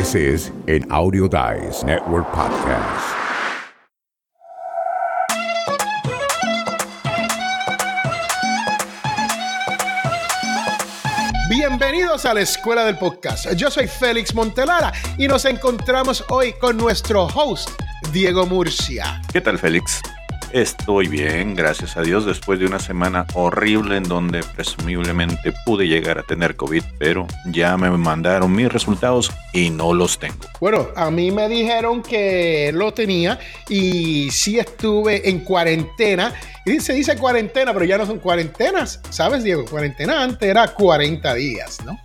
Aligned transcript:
This 0.00 0.14
is 0.14 0.50
an 0.66 0.90
Audio 0.90 1.28
Dice 1.28 1.84
Network 1.84 2.24
podcast. 2.32 3.04
Bienvenidos 11.50 12.24
a 12.24 12.32
la 12.32 12.40
Escuela 12.40 12.86
del 12.86 12.96
Podcast. 12.96 13.52
Yo 13.56 13.70
soy 13.70 13.88
Félix 13.88 14.34
Montelara 14.34 14.90
y 15.18 15.28
nos 15.28 15.44
encontramos 15.44 16.24
hoy 16.30 16.54
con 16.54 16.78
nuestro 16.78 17.26
host, 17.26 17.68
Diego 18.10 18.46
Murcia. 18.46 19.20
¿Qué 19.30 19.42
tal, 19.42 19.58
Félix? 19.58 20.00
Estoy 20.52 21.06
bien, 21.06 21.54
gracias 21.54 21.96
a 21.96 22.02
Dios, 22.02 22.26
después 22.26 22.58
de 22.58 22.66
una 22.66 22.80
semana 22.80 23.24
horrible 23.34 23.96
en 23.96 24.02
donde 24.02 24.42
presumiblemente 24.42 25.52
pude 25.64 25.86
llegar 25.86 26.18
a 26.18 26.24
tener 26.24 26.56
COVID, 26.56 26.82
pero 26.98 27.28
ya 27.46 27.76
me 27.76 27.88
mandaron 27.92 28.50
mis 28.50 28.72
resultados 28.72 29.30
y 29.52 29.70
no 29.70 29.94
los 29.94 30.18
tengo. 30.18 30.40
Bueno, 30.60 30.88
a 30.96 31.08
mí 31.12 31.30
me 31.30 31.48
dijeron 31.48 32.02
que 32.02 32.72
lo 32.74 32.92
tenía 32.92 33.38
y 33.68 34.28
sí 34.32 34.58
estuve 34.58 35.30
en 35.30 35.44
cuarentena. 35.44 36.34
Y 36.66 36.80
se 36.80 36.94
dice 36.94 37.16
cuarentena, 37.16 37.72
pero 37.72 37.84
ya 37.84 37.96
no 37.96 38.04
son 38.04 38.18
cuarentenas, 38.18 39.00
¿sabes, 39.10 39.44
Diego? 39.44 39.64
Cuarentena 39.64 40.20
antes 40.20 40.48
era 40.48 40.66
40 40.74 41.32
días, 41.34 41.78
¿no? 41.84 41.96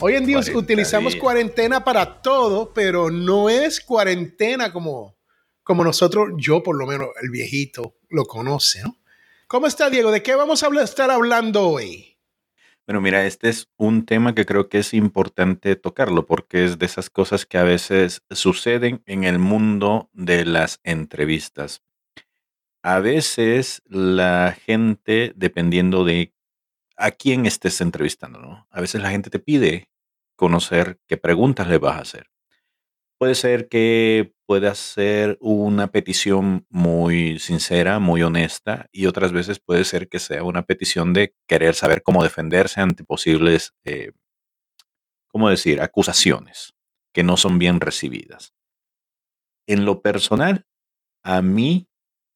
Hoy 0.00 0.16
en 0.16 0.26
día 0.26 0.40
utilizamos 0.54 1.14
cuarentena 1.14 1.84
para 1.84 2.20
todo, 2.20 2.72
pero 2.74 3.10
no 3.10 3.48
es 3.48 3.80
cuarentena 3.80 4.72
como 4.72 5.19
como 5.62 5.84
nosotros, 5.84 6.30
yo 6.36 6.62
por 6.62 6.76
lo 6.76 6.86
menos, 6.86 7.08
el 7.22 7.30
viejito, 7.30 7.96
lo 8.08 8.24
conoce, 8.24 8.82
¿no? 8.82 8.96
¿Cómo 9.46 9.66
está, 9.66 9.90
Diego? 9.90 10.10
¿De 10.12 10.22
qué 10.22 10.36
vamos 10.36 10.62
a 10.62 10.68
estar 10.82 11.10
hablando 11.10 11.68
hoy? 11.68 12.16
Bueno, 12.86 13.00
mira, 13.00 13.26
este 13.26 13.48
es 13.48 13.68
un 13.76 14.04
tema 14.04 14.34
que 14.34 14.46
creo 14.46 14.68
que 14.68 14.78
es 14.78 14.94
importante 14.94 15.76
tocarlo 15.76 16.26
porque 16.26 16.64
es 16.64 16.78
de 16.78 16.86
esas 16.86 17.10
cosas 17.10 17.46
que 17.46 17.58
a 17.58 17.62
veces 17.62 18.22
suceden 18.30 19.02
en 19.06 19.24
el 19.24 19.38
mundo 19.38 20.08
de 20.12 20.44
las 20.44 20.80
entrevistas. 20.82 21.82
A 22.82 22.98
veces 23.00 23.82
la 23.86 24.56
gente, 24.64 25.32
dependiendo 25.36 26.04
de 26.04 26.32
a 26.96 27.10
quién 27.10 27.46
estés 27.46 27.80
entrevistando, 27.80 28.40
¿no? 28.40 28.66
A 28.70 28.80
veces 28.80 29.02
la 29.02 29.10
gente 29.10 29.30
te 29.30 29.38
pide 29.38 29.90
conocer 30.36 30.98
qué 31.06 31.16
preguntas 31.16 31.68
le 31.68 31.78
vas 31.78 31.96
a 31.96 32.02
hacer. 32.02 32.30
Puede 33.18 33.34
ser 33.34 33.68
que 33.68 34.32
pueda 34.50 34.74
ser 34.74 35.38
una 35.40 35.92
petición 35.92 36.66
muy 36.70 37.38
sincera, 37.38 38.00
muy 38.00 38.24
honesta, 38.24 38.88
y 38.90 39.06
otras 39.06 39.30
veces 39.30 39.60
puede 39.60 39.84
ser 39.84 40.08
que 40.08 40.18
sea 40.18 40.42
una 40.42 40.62
petición 40.62 41.12
de 41.12 41.36
querer 41.46 41.76
saber 41.76 42.02
cómo 42.02 42.24
defenderse 42.24 42.80
ante 42.80 43.04
posibles, 43.04 43.74
eh, 43.84 44.10
¿cómo 45.28 45.48
decir?, 45.48 45.80
acusaciones 45.80 46.74
que 47.14 47.22
no 47.22 47.36
son 47.36 47.60
bien 47.60 47.78
recibidas. 47.78 48.52
En 49.68 49.84
lo 49.84 50.02
personal, 50.02 50.66
a 51.22 51.42
mí 51.42 51.88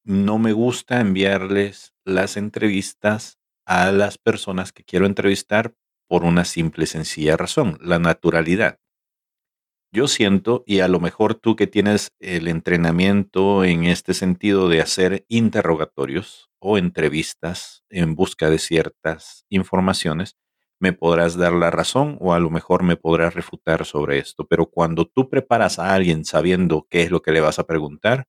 no 0.05 0.39
me 0.39 0.53
gusta 0.53 1.01
enviarles 1.01 1.93
las 2.05 2.37
entrevistas 2.37 3.39
a 3.65 3.91
las 3.91 4.17
personas 4.17 4.71
que 4.71 4.85
quiero 4.85 5.05
entrevistar 5.05 5.75
por 6.07 6.23
una 6.23 6.45
simple 6.45 6.85
y 6.85 6.87
sencilla 6.87 7.35
razón, 7.35 7.77
la 7.81 7.99
naturalidad. 7.99 8.79
Yo 9.95 10.09
siento, 10.09 10.65
y 10.67 10.81
a 10.81 10.89
lo 10.89 10.99
mejor 10.99 11.35
tú 11.35 11.55
que 11.55 11.67
tienes 11.67 12.11
el 12.19 12.49
entrenamiento 12.49 13.63
en 13.63 13.85
este 13.85 14.13
sentido 14.13 14.67
de 14.67 14.81
hacer 14.81 15.25
interrogatorios 15.29 16.49
o 16.59 16.77
entrevistas 16.77 17.85
en 17.89 18.13
busca 18.13 18.49
de 18.49 18.59
ciertas 18.59 19.45
informaciones, 19.47 20.35
me 20.81 20.91
podrás 20.91 21.37
dar 21.37 21.53
la 21.53 21.71
razón 21.71 22.17
o 22.19 22.33
a 22.33 22.39
lo 22.41 22.49
mejor 22.49 22.83
me 22.83 22.97
podrás 22.97 23.35
refutar 23.35 23.85
sobre 23.85 24.17
esto. 24.17 24.45
Pero 24.45 24.65
cuando 24.65 25.05
tú 25.05 25.29
preparas 25.29 25.79
a 25.79 25.93
alguien 25.93 26.25
sabiendo 26.25 26.85
qué 26.89 27.03
es 27.03 27.09
lo 27.09 27.21
que 27.21 27.31
le 27.31 27.39
vas 27.39 27.59
a 27.59 27.65
preguntar, 27.65 28.27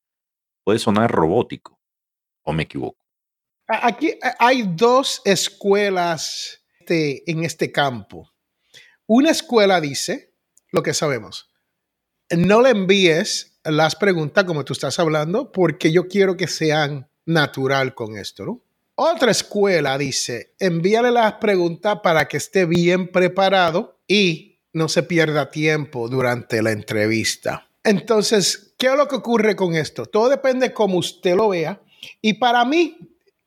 puede 0.62 0.78
sonar 0.78 1.11
robótico. 1.11 1.80
¿O 2.45 2.53
me 2.53 2.62
equivoco? 2.62 3.05
Aquí 3.67 4.14
hay 4.39 4.63
dos 4.77 5.20
escuelas 5.24 6.64
en 6.86 7.42
este 7.42 7.73
campo. 7.73 8.30
Una 9.08 9.33
escuela 9.33 9.80
dice 9.80 10.33
lo 10.70 10.85
que 10.85 10.95
sabemos 10.95 11.51
no 12.31 12.63
le 12.63 12.70
envíes 12.70 13.59
las 13.64 13.97
preguntas 13.97 14.45
como 14.45 14.64
tú 14.64 14.73
estás 14.73 14.98
hablando, 14.98 15.53
porque 15.53 15.92
yo 15.92 16.09
quiero 16.09 16.37
que 16.37 16.47
sean 16.47 17.09
natural 17.25 17.95
con 17.95 18.17
esto. 18.17 18.63
Otra 18.95 19.31
escuela 19.31 19.98
dice, 19.98 20.55
envíale 20.59 21.11
las 21.11 21.35
preguntas 21.35 21.98
para 22.03 22.27
que 22.29 22.39
esté 22.39 22.64
bien 22.64 23.09
preparado 23.09 24.01
y 24.09 24.61
no 24.73 24.89
se 24.89 25.03
pierda 25.03 25.51
tiempo 25.51 26.09
durante 26.09 26.63
la 26.63 26.70
entrevista. 26.70 27.69
Entonces, 27.85 28.75
¿qué 28.79 28.87
es 28.87 28.97
lo 28.97 29.07
que 29.07 29.17
ocurre 29.17 29.55
con 29.55 29.75
esto? 29.75 30.07
Todo 30.07 30.29
depende 30.29 30.73
cómo 30.73 30.98
usted 30.98 31.37
lo 31.37 31.51
vea. 31.51 31.81
Y 32.20 32.35
para 32.35 32.64
mí, 32.64 32.98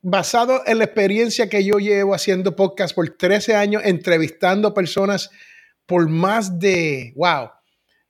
basado 0.01 0.61
en 0.65 0.77
la 0.77 0.85
experiencia 0.85 1.49
que 1.49 1.63
yo 1.63 1.77
llevo 1.77 2.13
haciendo 2.13 2.55
podcast 2.55 2.95
por 2.95 3.09
13 3.09 3.55
años, 3.55 3.81
entrevistando 3.85 4.73
personas 4.73 5.29
por 5.85 6.07
más 6.07 6.59
de, 6.59 7.13
wow, 7.15 7.49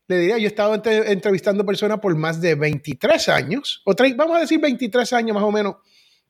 le 0.09 0.17
diría, 0.17 0.37
yo 0.39 0.45
he 0.45 0.47
estado 0.47 0.73
entrevistando 0.73 1.63
personas 1.63 1.99
por 1.99 2.15
más 2.15 2.41
de 2.41 2.55
23 2.55 3.29
años, 3.29 3.83
o 3.85 3.93
vamos 4.15 4.37
a 4.37 4.39
decir 4.39 4.59
23 4.59 5.13
años 5.13 5.35
más 5.35 5.43
o 5.43 5.51
menos, 5.51 5.75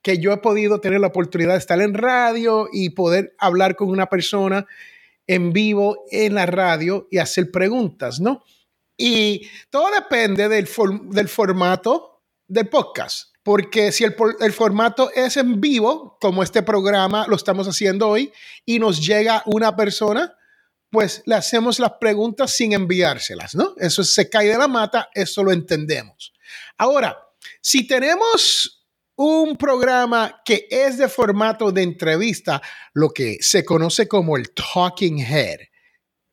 que 0.01 0.17
yo 0.17 0.33
he 0.33 0.37
podido 0.37 0.81
tener 0.81 0.99
la 0.99 1.07
oportunidad 1.07 1.53
de 1.53 1.59
estar 1.59 1.79
en 1.81 1.93
radio 1.93 2.67
y 2.73 2.89
poder 2.89 3.35
hablar 3.39 3.77
con 3.77 3.87
una 3.87 4.07
persona 4.07 4.67
en 5.27 5.53
vivo 5.53 6.03
en 6.11 6.35
la 6.35 6.45
radio 6.45 7.07
y 7.09 7.19
hacer 7.19 7.51
preguntas, 7.51 8.19
¿no? 8.19 8.43
Y 8.97 9.47
todo 9.69 9.89
depende 9.91 10.49
del, 10.49 10.67
del 11.03 11.29
formato 11.29 12.21
del 12.49 12.67
podcast, 12.67 13.33
porque 13.43 13.93
si 13.93 14.03
el, 14.03 14.13
el 14.41 14.51
formato 14.51 15.09
es 15.15 15.37
en 15.37 15.61
vivo, 15.61 16.17
como 16.19 16.43
este 16.43 16.63
programa 16.63 17.27
lo 17.29 17.37
estamos 17.37 17.65
haciendo 17.65 18.09
hoy, 18.09 18.33
y 18.65 18.77
nos 18.77 19.05
llega 19.05 19.41
una 19.45 19.77
persona, 19.77 20.35
pues 20.89 21.21
le 21.25 21.35
hacemos 21.35 21.79
las 21.79 21.93
preguntas 21.99 22.51
sin 22.51 22.73
enviárselas, 22.73 23.55
¿no? 23.55 23.73
Eso 23.77 24.03
se 24.03 24.29
cae 24.29 24.47
de 24.47 24.57
la 24.57 24.67
mata, 24.67 25.09
eso 25.13 25.43
lo 25.43 25.51
entendemos. 25.51 26.33
Ahora, 26.77 27.17
si 27.61 27.85
tenemos 27.87 28.85
un 29.15 29.57
programa 29.57 30.41
que 30.45 30.67
es 30.69 30.97
de 30.97 31.09
formato 31.09 31.71
de 31.71 31.83
entrevista, 31.83 32.61
lo 32.93 33.09
que 33.09 33.37
se 33.41 33.65
conoce 33.65 34.07
como 34.07 34.37
el 34.37 34.51
talking 34.51 35.19
head, 35.19 35.59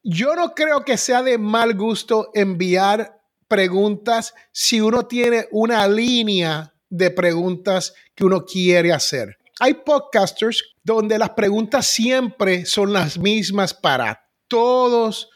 yo 0.03 0.37
no 0.37 0.55
creo 0.55 0.84
que 0.84 0.97
sea 0.97 1.23
de 1.23 1.37
mal 1.37 1.75
gusto 1.75 2.31
enviar 2.33 3.21
preguntas 3.49 4.34
si 4.53 4.81
uno 4.81 5.06
tiene 5.06 5.49
una 5.50 5.87
línea 5.88 6.73
de 6.88 7.11
preguntas 7.11 7.93
que 8.15 8.25
uno 8.25 8.44
quiere 8.44 8.93
hacer. 8.93 9.37
Hay 9.59 9.75
podcasters 9.75 10.62
donde 10.83 11.19
las 11.19 11.31
preguntas 11.31 11.87
siempre 11.87 12.67
son 12.67 12.93
las 12.93 13.19
mismas 13.19 13.75
para 13.75 14.25
todas 14.48 15.28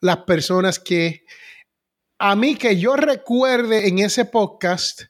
las 0.00 0.18
personas 0.18 0.78
que 0.78 1.24
a 2.18 2.36
mí 2.36 2.56
que 2.56 2.76
yo 2.78 2.96
recuerde 2.96 3.88
en 3.88 3.98
ese 3.98 4.24
podcast 4.24 5.02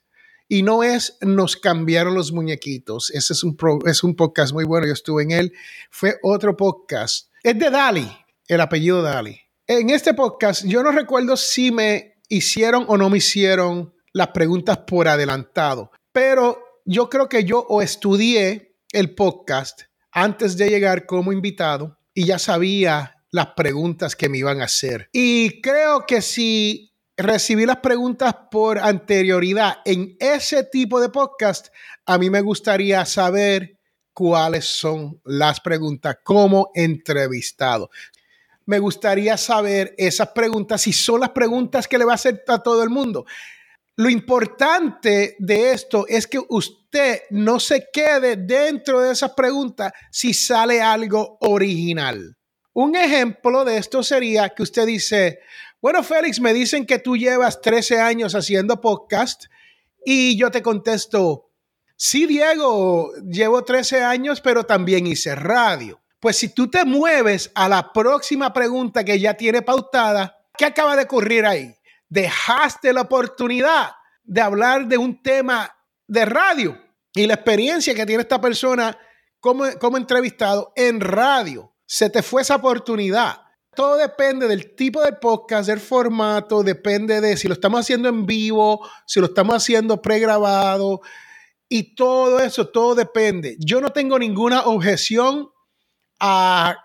y 0.47 0.63
no 0.63 0.83
es 0.83 1.17
nos 1.21 1.55
cambiaron 1.55 2.13
los 2.13 2.31
muñequitos. 2.31 3.11
Ese 3.11 3.33
es 3.33 3.43
un, 3.43 3.57
es 3.85 4.03
un 4.03 4.15
podcast 4.15 4.53
muy 4.53 4.65
bueno, 4.65 4.87
yo 4.87 4.93
estuve 4.93 5.23
en 5.23 5.31
él. 5.31 5.53
Fue 5.89 6.17
otro 6.23 6.55
podcast. 6.55 7.29
Es 7.43 7.57
de 7.57 7.69
Dali, 7.69 8.09
el 8.47 8.61
apellido 8.61 9.01
Dali. 9.01 9.39
En 9.67 9.89
este 9.89 10.13
podcast 10.13 10.63
yo 10.65 10.83
no 10.83 10.91
recuerdo 10.91 11.37
si 11.37 11.71
me 11.71 12.19
hicieron 12.29 12.85
o 12.87 12.97
no 12.97 13.09
me 13.09 13.17
hicieron 13.17 13.93
las 14.13 14.29
preguntas 14.29 14.79
por 14.79 15.07
adelantado, 15.07 15.91
pero 16.11 16.81
yo 16.85 17.09
creo 17.09 17.27
que 17.27 17.43
yo 17.43 17.65
o 17.67 17.81
estudié 17.81 18.77
el 18.91 19.13
podcast 19.13 19.81
antes 20.11 20.55
de 20.55 20.69
llegar 20.69 21.05
como 21.05 21.33
invitado 21.33 21.97
y 22.13 22.25
ya 22.25 22.39
sabía 22.39 23.14
las 23.35 23.47
preguntas 23.47 24.15
que 24.15 24.29
me 24.29 24.37
iban 24.37 24.61
a 24.61 24.65
hacer. 24.65 25.09
Y 25.11 25.59
creo 25.61 26.05
que 26.05 26.21
si 26.21 26.93
recibí 27.17 27.65
las 27.65 27.77
preguntas 27.77 28.33
por 28.49 28.79
anterioridad 28.79 29.79
en 29.83 30.15
ese 30.21 30.63
tipo 30.63 31.01
de 31.01 31.09
podcast, 31.09 31.67
a 32.05 32.17
mí 32.17 32.29
me 32.29 32.39
gustaría 32.39 33.05
saber 33.05 33.77
cuáles 34.13 34.63
son 34.65 35.19
las 35.25 35.59
preguntas 35.59 36.19
como 36.23 36.71
entrevistado. 36.73 37.89
Me 38.67 38.79
gustaría 38.79 39.35
saber 39.35 39.93
esas 39.97 40.29
preguntas, 40.29 40.81
si 40.81 40.93
son 40.93 41.19
las 41.19 41.31
preguntas 41.31 41.89
que 41.89 41.97
le 41.97 42.05
va 42.05 42.13
a 42.13 42.15
hacer 42.15 42.41
a 42.47 42.63
todo 42.63 42.83
el 42.83 42.89
mundo. 42.89 43.25
Lo 43.97 44.09
importante 44.09 45.35
de 45.39 45.71
esto 45.73 46.05
es 46.07 46.25
que 46.25 46.39
usted 46.49 47.23
no 47.31 47.59
se 47.59 47.87
quede 47.91 48.37
dentro 48.37 49.01
de 49.01 49.11
esas 49.11 49.31
preguntas 49.33 49.91
si 50.09 50.33
sale 50.33 50.81
algo 50.81 51.37
original. 51.41 52.34
Un 52.75 52.95
ejemplo 52.95 53.65
de 53.65 53.77
esto 53.77 54.03
sería 54.03 54.49
que 54.49 54.61
usted 54.61 54.85
dice, 54.85 55.39
bueno, 55.81 56.03
Félix, 56.03 56.39
me 56.39 56.53
dicen 56.53 56.85
que 56.85 56.99
tú 56.99 57.17
llevas 57.17 57.59
13 57.61 57.99
años 57.99 58.35
haciendo 58.35 58.79
podcast 58.79 59.45
y 60.05 60.37
yo 60.37 60.51
te 60.51 60.61
contesto, 60.61 61.49
sí, 61.95 62.27
Diego, 62.27 63.11
llevo 63.23 63.63
13 63.63 64.03
años, 64.03 64.41
pero 64.41 64.63
también 64.65 65.07
hice 65.07 65.33
radio. 65.33 65.99
Pues 66.19 66.37
si 66.37 66.49
tú 66.49 66.69
te 66.69 66.85
mueves 66.85 67.51
a 67.55 67.67
la 67.67 67.91
próxima 67.91 68.53
pregunta 68.53 69.03
que 69.03 69.19
ya 69.19 69.33
tiene 69.33 69.63
pautada, 69.63 70.35
¿Qué 70.57 70.65
acaba 70.65 70.95
de 70.95 71.03
ocurrir 71.03 71.45
ahí? 71.45 71.75
Dejaste 72.07 72.93
la 72.93 73.01
oportunidad 73.01 73.91
de 74.23 74.41
hablar 74.41 74.87
de 74.87 74.97
un 74.97 75.21
tema 75.21 75.75
de 76.07 76.25
radio 76.25 76.81
y 77.13 77.27
la 77.27 77.35
experiencia 77.35 77.93
que 77.93 78.05
tiene 78.05 78.21
esta 78.21 78.39
persona 78.39 78.97
como, 79.39 79.65
como 79.79 79.97
entrevistado 79.97 80.71
en 80.75 81.01
radio. 81.01 81.74
Se 81.85 82.09
te 82.09 82.21
fue 82.21 82.41
esa 82.41 82.55
oportunidad. 82.55 83.41
Todo 83.75 83.97
depende 83.97 84.47
del 84.47 84.75
tipo 84.75 85.03
de 85.03 85.13
podcast, 85.13 85.67
del 85.67 85.81
formato, 85.81 86.63
depende 86.63 87.19
de 87.19 87.35
si 87.35 87.47
lo 87.47 87.53
estamos 87.53 87.81
haciendo 87.81 88.07
en 88.07 88.25
vivo, 88.25 88.87
si 89.05 89.19
lo 89.19 89.27
estamos 89.27 89.55
haciendo 89.55 90.01
pregrabado 90.01 91.01
y 91.67 91.95
todo 91.95 92.39
eso, 92.39 92.69
todo 92.69 92.95
depende. 92.95 93.57
Yo 93.59 93.81
no 93.81 93.89
tengo 93.89 94.17
ninguna 94.17 94.63
objeción 94.63 95.49
a 96.19 96.77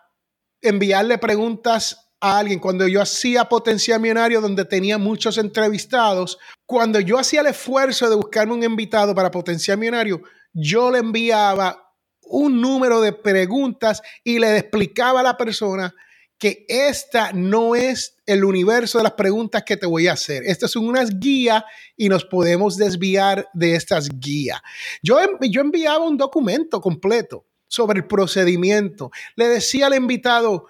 enviarle 0.60 1.18
preguntas 1.18 2.12
a 2.20 2.38
alguien. 2.38 2.58
Cuando 2.58 2.86
yo 2.88 3.00
hacía 3.00 3.44
Potencial 3.44 4.00
Millonario, 4.00 4.40
donde 4.40 4.64
tenía 4.64 4.98
muchos 4.98 5.38
entrevistados, 5.38 6.38
cuando 6.66 6.98
yo 6.98 7.18
hacía 7.18 7.40
el 7.40 7.48
esfuerzo 7.48 8.10
de 8.10 8.16
buscarme 8.16 8.54
un 8.54 8.64
invitado 8.64 9.14
para 9.14 9.30
Potencial 9.30 9.78
Millonario, 9.78 10.22
yo 10.52 10.90
le 10.90 10.98
enviaba 10.98 11.89
un 12.30 12.60
número 12.60 13.00
de 13.00 13.12
preguntas 13.12 14.02
y 14.24 14.38
le 14.38 14.56
explicaba 14.58 15.20
a 15.20 15.24
la 15.24 15.36
persona 15.36 15.94
que 16.40 16.64
esta 16.68 17.32
no 17.32 17.74
es 17.74 18.16
el 18.24 18.44
universo 18.44 18.96
de 18.96 19.04
las 19.04 19.12
preguntas 19.12 19.62
que 19.62 19.76
te 19.76 19.84
voy 19.84 20.08
a 20.08 20.14
hacer. 20.14 20.42
Estas 20.46 20.70
son 20.70 20.88
unas 20.88 21.20
guías 21.20 21.62
y 21.98 22.08
nos 22.08 22.24
podemos 22.24 22.78
desviar 22.78 23.50
de 23.52 23.74
estas 23.74 24.08
guías. 24.08 24.58
Yo, 25.02 25.18
yo 25.42 25.60
enviaba 25.60 26.02
un 26.02 26.16
documento 26.16 26.80
completo 26.80 27.44
sobre 27.68 27.98
el 27.98 28.06
procedimiento. 28.06 29.10
Le 29.36 29.48
decía 29.48 29.88
al 29.88 29.94
invitado, 29.94 30.66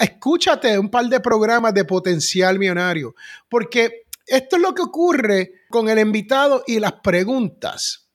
escúchate 0.00 0.78
un 0.78 0.90
par 0.90 1.06
de 1.06 1.20
programas 1.20 1.72
de 1.72 1.86
potencial 1.86 2.58
millonario, 2.58 3.14
porque 3.48 4.02
esto 4.26 4.56
es 4.56 4.62
lo 4.62 4.74
que 4.74 4.82
ocurre 4.82 5.52
con 5.70 5.88
el 5.88 5.98
invitado 5.98 6.62
y 6.66 6.78
las 6.78 6.92
preguntas. 7.02 8.10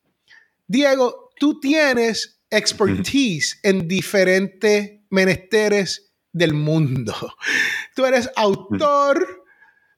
Diego, 0.67 1.31
tú 1.35 1.59
tienes 1.59 2.40
expertise 2.51 3.59
en 3.63 3.87
diferentes 3.87 4.99
menesteres 5.09 6.13
del 6.31 6.53
mundo. 6.53 7.15
Tú 7.95 8.05
eres 8.05 8.29
autor, 8.35 9.45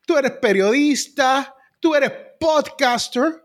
tú 0.05 0.17
eres 0.17 0.31
periodista, 0.33 1.55
tú 1.79 1.95
eres 1.95 2.11
podcaster. 2.39 3.43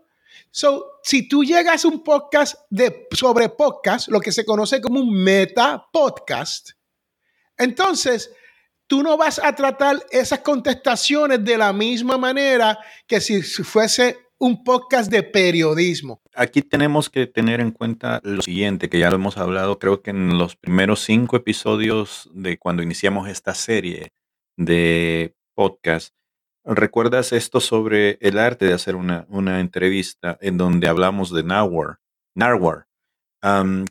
So, 0.51 0.99
si 1.03 1.27
tú 1.27 1.43
llegas 1.43 1.85
a 1.85 1.87
un 1.87 2.03
podcast 2.03 2.55
de, 2.69 3.07
sobre 3.11 3.49
podcast, 3.49 4.07
lo 4.09 4.19
que 4.19 4.31
se 4.31 4.43
conoce 4.43 4.81
como 4.81 4.99
un 4.99 5.13
meta 5.13 5.87
podcast, 5.91 6.71
entonces 7.57 8.31
tú 8.87 9.03
no 9.03 9.15
vas 9.15 9.39
a 9.39 9.53
tratar 9.53 10.03
esas 10.09 10.39
contestaciones 10.39 11.43
de 11.45 11.57
la 11.57 11.71
misma 11.71 12.17
manera 12.17 12.79
que 13.05 13.21
si 13.21 13.41
fuese 13.41 14.28
un 14.39 14.63
podcast 14.63 15.11
de 15.11 15.21
periodismo. 15.21 16.21
Aquí 16.33 16.61
tenemos 16.61 17.09
que 17.09 17.27
tener 17.27 17.59
en 17.59 17.71
cuenta 17.71 18.21
lo 18.23 18.41
siguiente, 18.41 18.89
que 18.89 18.97
ya 18.97 19.09
lo 19.09 19.17
hemos 19.17 19.37
hablado, 19.37 19.79
creo 19.79 20.01
que 20.01 20.11
en 20.11 20.37
los 20.37 20.55
primeros 20.55 21.01
cinco 21.01 21.35
episodios 21.35 22.29
de 22.33 22.57
cuando 22.57 22.81
iniciamos 22.81 23.27
esta 23.27 23.53
serie 23.53 24.13
de 24.55 25.35
podcast. 25.53 26.15
¿Recuerdas 26.63 27.33
esto 27.33 27.59
sobre 27.59 28.17
el 28.21 28.37
arte 28.37 28.65
de 28.65 28.73
hacer 28.73 28.95
una, 28.95 29.25
una 29.29 29.59
entrevista 29.59 30.37
en 30.41 30.57
donde 30.57 30.87
hablamos 30.87 31.33
de 31.33 31.43
Narwar, 31.43 31.99
Narwar 32.33 32.85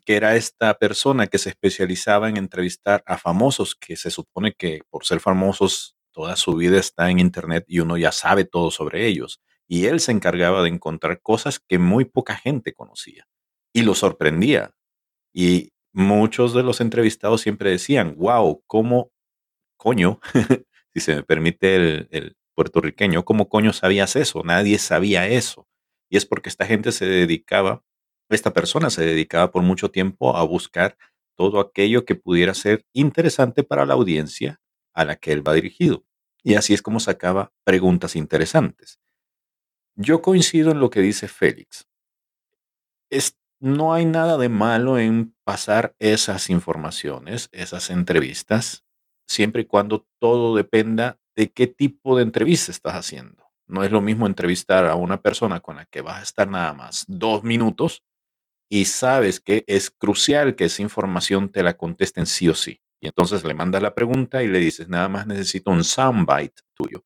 que 0.04 0.16
era 0.16 0.36
esta 0.36 0.74
persona 0.74 1.26
que 1.26 1.38
se 1.38 1.48
especializaba 1.48 2.28
en 2.28 2.36
entrevistar 2.36 3.02
a 3.06 3.16
famosos, 3.16 3.74
que 3.74 3.96
se 3.96 4.10
supone 4.10 4.52
que 4.52 4.82
por 4.90 5.06
ser 5.06 5.20
famosos 5.20 5.96
toda 6.12 6.36
su 6.36 6.54
vida 6.54 6.78
está 6.78 7.10
en 7.10 7.18
Internet 7.18 7.64
y 7.66 7.80
uno 7.80 7.96
ya 7.96 8.12
sabe 8.12 8.44
todo 8.44 8.70
sobre 8.70 9.06
ellos 9.06 9.40
y 9.68 9.86
él 9.86 10.00
se 10.00 10.12
encargaba 10.12 10.62
de 10.62 10.70
encontrar 10.70 11.20
cosas 11.20 11.60
que 11.60 11.78
muy 11.78 12.04
poca 12.06 12.34
gente 12.34 12.72
conocía 12.72 13.28
y 13.72 13.82
lo 13.82 13.94
sorprendía. 13.94 14.74
Y 15.32 15.72
muchos 15.92 16.54
de 16.54 16.62
los 16.62 16.80
entrevistados 16.80 17.42
siempre 17.42 17.70
decían, 17.70 18.14
wow, 18.16 18.62
¿cómo 18.66 19.12
coño, 19.76 20.20
si 20.94 21.00
se 21.00 21.16
me 21.16 21.22
permite 21.22 21.76
el, 21.76 22.08
el 22.10 22.36
puertorriqueño, 22.54 23.24
cómo 23.24 23.48
coño 23.48 23.72
sabías 23.72 24.16
eso? 24.16 24.42
Nadie 24.42 24.78
sabía 24.78 25.28
eso. 25.28 25.68
Y 26.10 26.16
es 26.16 26.26
porque 26.26 26.48
esta 26.48 26.66
gente 26.66 26.90
se 26.90 27.06
dedicaba, 27.06 27.84
esta 28.30 28.52
persona 28.52 28.90
se 28.90 29.04
dedicaba 29.04 29.52
por 29.52 29.62
mucho 29.62 29.90
tiempo 29.90 30.36
a 30.36 30.42
buscar 30.42 30.96
todo 31.36 31.60
aquello 31.60 32.04
que 32.04 32.16
pudiera 32.16 32.54
ser 32.54 32.84
interesante 32.92 33.62
para 33.62 33.86
la 33.86 33.94
audiencia 33.94 34.60
a 34.92 35.04
la 35.04 35.16
que 35.16 35.30
él 35.32 35.46
va 35.46 35.54
dirigido. 35.54 36.04
Y 36.42 36.54
así 36.54 36.74
es 36.74 36.82
como 36.82 36.98
sacaba 36.98 37.52
preguntas 37.64 38.16
interesantes. 38.16 38.98
Yo 40.00 40.22
coincido 40.22 40.70
en 40.70 40.78
lo 40.78 40.90
que 40.90 41.00
dice 41.00 41.26
Félix. 41.26 41.88
Es, 43.10 43.36
no 43.58 43.92
hay 43.92 44.04
nada 44.04 44.38
de 44.38 44.48
malo 44.48 44.96
en 44.96 45.34
pasar 45.42 45.96
esas 45.98 46.50
informaciones, 46.50 47.48
esas 47.50 47.90
entrevistas, 47.90 48.84
siempre 49.26 49.62
y 49.62 49.64
cuando 49.64 50.06
todo 50.20 50.54
dependa 50.54 51.18
de 51.34 51.50
qué 51.50 51.66
tipo 51.66 52.16
de 52.16 52.22
entrevista 52.22 52.70
estás 52.70 52.94
haciendo. 52.94 53.50
No 53.66 53.82
es 53.82 53.90
lo 53.90 54.00
mismo 54.00 54.28
entrevistar 54.28 54.86
a 54.86 54.94
una 54.94 55.20
persona 55.20 55.58
con 55.58 55.74
la 55.74 55.86
que 55.86 56.00
vas 56.00 56.20
a 56.20 56.22
estar 56.22 56.48
nada 56.48 56.72
más 56.74 57.04
dos 57.08 57.42
minutos 57.42 58.04
y 58.70 58.84
sabes 58.84 59.40
que 59.40 59.64
es 59.66 59.90
crucial 59.90 60.54
que 60.54 60.66
esa 60.66 60.82
información 60.82 61.48
te 61.48 61.64
la 61.64 61.76
contesten 61.76 62.26
sí 62.26 62.48
o 62.48 62.54
sí. 62.54 62.80
Y 63.00 63.08
entonces 63.08 63.42
le 63.42 63.54
mandas 63.54 63.82
la 63.82 63.96
pregunta 63.96 64.44
y 64.44 64.46
le 64.46 64.60
dices, 64.60 64.88
nada 64.88 65.08
más 65.08 65.26
necesito 65.26 65.72
un 65.72 65.82
soundbite 65.82 66.62
tuyo 66.76 67.04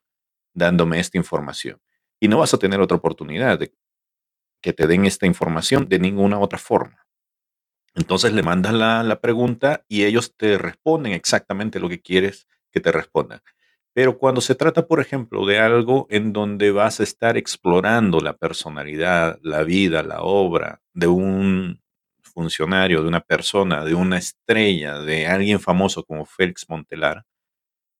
dándome 0.55 1.00
esta 1.00 1.17
información 1.17 1.81
y 2.23 2.29
no 2.29 2.39
vas 2.39 2.55
a 2.55 2.59
tener 2.59 2.81
otra 2.81 2.99
oportunidad 2.99 3.59
de 3.59 3.75
que 4.63 4.73
te 4.73 4.87
den 4.87 5.07
esta 5.07 5.27
información 5.27 5.89
de 5.89 5.99
ninguna 5.99 6.39
otra 6.39 6.57
forma. 6.57 7.05
Entonces 7.97 8.33
le 8.33 8.45
mandas 8.45 8.73
la, 8.75 9.21
pregunta 9.21 9.85
y 9.89 10.05
ellos 10.05 10.37
te 10.37 10.57
responden 10.57 11.15
exactamente 11.15 11.81
lo 11.81 11.89
que 11.89 12.01
quieres 12.01 12.47
que 12.71 12.79
te 12.79 12.93
respondan. 12.93 13.41
Pero 13.93 14.19
cuando 14.19 14.41
se 14.41 14.55
trata, 14.55 14.87
por 14.87 15.01
ejemplo, 15.01 15.45
de 15.47 15.59
algo 15.59 16.07
en 16.11 16.33
donde 16.33 16.71
vas 16.71 17.01
a 17.01 17.03
estar 17.03 17.37
explorando 17.37 18.21
la 18.21 18.37
personalidad, 18.37 19.41
la 19.43 19.65
vida, 19.65 20.05
la 20.05 20.23
obra 20.23 20.81
de 20.93 21.09
un 21.09 21.83
funcionario, 22.21 23.03
de 23.03 23.09
una 23.09 23.23
persona, 23.23 23.85
de 23.85 23.97
una 23.97 24.19
estrella, 24.19 25.01
de 25.01 25.27
alguien 25.27 25.59
famoso 25.59 26.05
como 26.05 26.25
Félix 26.25 26.67
Montelar, 26.69 27.25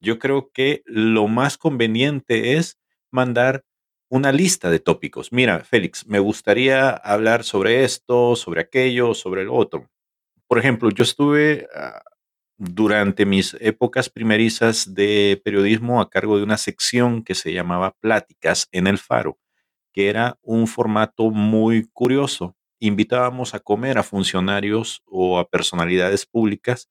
yo 0.01 0.21
creo 0.21 0.53
que 0.53 0.83
lo 0.87 1.27
más 1.27 1.59
conveniente 1.59 2.55
es 2.57 2.79
mandar 3.11 3.65
una 4.13 4.31
lista 4.31 4.69
de 4.69 4.79
tópicos. 4.79 5.33
Mira, 5.33 5.65
Félix, 5.65 6.07
me 6.07 6.19
gustaría 6.19 6.91
hablar 6.91 7.45
sobre 7.45 7.83
esto, 7.83 8.37
sobre 8.37 8.61
aquello, 8.61 9.15
sobre 9.15 9.45
lo 9.45 9.55
otro. 9.55 9.91
Por 10.47 10.59
ejemplo, 10.59 10.91
yo 10.91 11.03
estuve 11.03 11.67
ah, 11.75 12.03
durante 12.59 13.25
mis 13.25 13.57
épocas 13.59 14.11
primerizas 14.11 14.93
de 14.93 15.41
periodismo 15.43 16.03
a 16.03 16.11
cargo 16.11 16.37
de 16.37 16.43
una 16.43 16.59
sección 16.59 17.23
que 17.23 17.35
se 17.35 17.55
llamaba 17.55 17.97
Pláticas 18.01 18.69
en 18.71 18.87
el 18.87 18.99
Faro, 18.99 19.39
que 19.95 20.11
era 20.11 20.39
un 20.43 20.67
formato 20.67 21.31
muy 21.31 21.89
curioso. 21.91 22.55
Invitábamos 22.81 23.55
a 23.55 23.61
comer 23.61 23.97
a 23.97 24.03
funcionarios 24.03 25.03
o 25.07 25.39
a 25.39 25.49
personalidades 25.49 26.27
públicas 26.27 26.91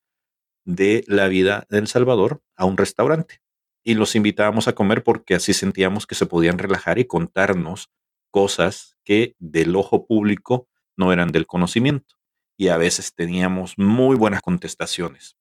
de 0.65 1.03
la 1.05 1.27
vida 1.27 1.67
de 1.69 1.77
El 1.77 1.87
Salvador 1.87 2.41
a 2.55 2.65
un 2.65 2.77
restaurante 2.77 3.41
y 3.83 3.95
los 3.95 4.15
invitábamos 4.15 4.67
a 4.67 4.73
comer 4.73 5.03
porque 5.03 5.35
así 5.35 5.53
sentíamos 5.53 6.05
que 6.05 6.15
se 6.15 6.25
podían 6.25 6.57
relajar 6.57 6.99
y 6.99 7.05
contarnos 7.05 7.89
cosas 8.29 8.97
que 9.03 9.35
del 9.39 9.75
ojo 9.75 10.05
público 10.05 10.67
no 10.95 11.11
eran 11.11 11.31
del 11.31 11.47
conocimiento. 11.47 12.15
Y 12.57 12.67
a 12.67 12.77
veces 12.77 13.13
teníamos 13.15 13.77
muy 13.77 14.15
buenas 14.15 14.41
contestaciones. 14.41 15.35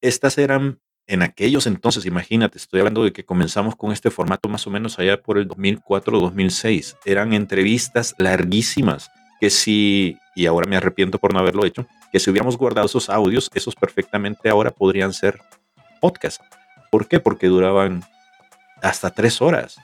Estas 0.00 0.38
eran 0.38 0.80
en 1.06 1.22
aquellos 1.22 1.66
entonces, 1.66 2.06
imagínate, 2.06 2.58
estoy 2.58 2.80
hablando 2.80 3.04
de 3.04 3.12
que 3.12 3.24
comenzamos 3.24 3.76
con 3.76 3.92
este 3.92 4.10
formato 4.10 4.48
más 4.48 4.66
o 4.66 4.70
menos 4.70 4.98
allá 4.98 5.20
por 5.20 5.36
el 5.36 5.48
2004-2006. 5.48 6.96
Eran 7.04 7.32
entrevistas 7.34 8.14
larguísimas 8.18 9.10
que 9.40 9.50
si, 9.50 10.16
y 10.36 10.46
ahora 10.46 10.70
me 10.70 10.76
arrepiento 10.76 11.18
por 11.18 11.34
no 11.34 11.40
haberlo 11.40 11.66
hecho, 11.66 11.86
que 12.12 12.20
si 12.20 12.30
hubiéramos 12.30 12.56
guardado 12.56 12.86
esos 12.86 13.10
audios, 13.10 13.50
esos 13.52 13.74
perfectamente 13.74 14.48
ahora 14.48 14.70
podrían 14.70 15.12
ser 15.12 15.40
podcasts 16.00 16.40
¿Por 16.92 17.08
qué? 17.08 17.20
Porque 17.20 17.46
duraban 17.46 18.04
hasta 18.82 19.08
tres 19.08 19.40
horas 19.40 19.78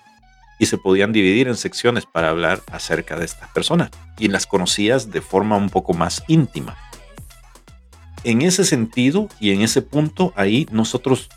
y 0.59 0.67
se 0.67 0.77
podían 0.77 1.11
dividir 1.11 1.49
en 1.49 1.57
secciones 1.57 2.05
para 2.05 2.29
hablar 2.29 2.61
acerca 2.71 3.17
de 3.17 3.25
estas 3.25 3.49
personas 3.53 3.89
y 4.19 4.29
las 4.29 4.47
conocías 4.47 5.11
de 5.11 5.23
forma 5.23 5.57
un 5.57 5.71
poco 5.71 5.95
más 5.95 6.23
íntima. 6.29 6.77
En 8.25 8.43
ese 8.43 8.63
sentido 8.63 9.31
y 9.41 9.53
en 9.53 9.63
ese 9.63 9.81
punto 9.81 10.35
ahí 10.37 10.69
nosotros 10.71 11.31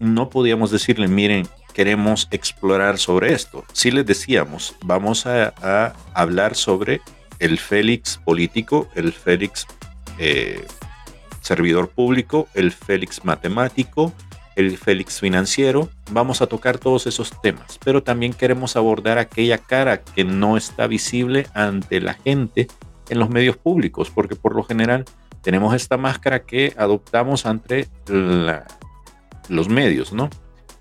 no 0.00 0.28
podíamos 0.28 0.72
decirle, 0.72 1.06
miren, 1.06 1.46
queremos 1.72 2.26
explorar 2.32 2.98
sobre 2.98 3.32
esto. 3.32 3.64
Si 3.72 3.92
les 3.92 4.04
decíamos, 4.04 4.74
vamos 4.82 5.24
a, 5.26 5.94
hablar 6.14 6.56
sobre 6.56 7.00
el 7.38 7.60
Félix 7.60 8.18
político, 8.24 8.88
el 8.96 9.12
Félix 9.12 9.68
eh, 10.18 10.66
servidor 11.42 11.90
público, 11.90 12.48
el 12.54 12.72
Félix 12.72 13.24
matemático, 13.24 14.12
el 14.56 14.76
Félix 14.76 15.20
financiero, 15.20 15.88
vamos 16.10 16.42
a 16.42 16.46
tocar 16.46 16.78
todos 16.78 17.06
esos 17.06 17.40
temas, 17.40 17.78
pero 17.84 18.02
también 18.02 18.32
queremos 18.32 18.76
abordar 18.76 19.18
aquella 19.18 19.58
cara 19.58 20.02
que 20.02 20.24
no 20.24 20.56
está 20.56 20.86
visible 20.86 21.46
ante 21.54 22.00
la 22.00 22.14
gente 22.14 22.68
en 23.08 23.18
los 23.18 23.30
medios 23.30 23.56
públicos, 23.56 24.10
porque 24.10 24.36
por 24.36 24.54
lo 24.54 24.62
general 24.62 25.04
tenemos 25.42 25.74
esta 25.74 25.96
máscara 25.96 26.44
que 26.44 26.72
adoptamos 26.76 27.46
ante 27.46 27.88
los 29.48 29.68
medios, 29.68 30.12
¿no? 30.12 30.30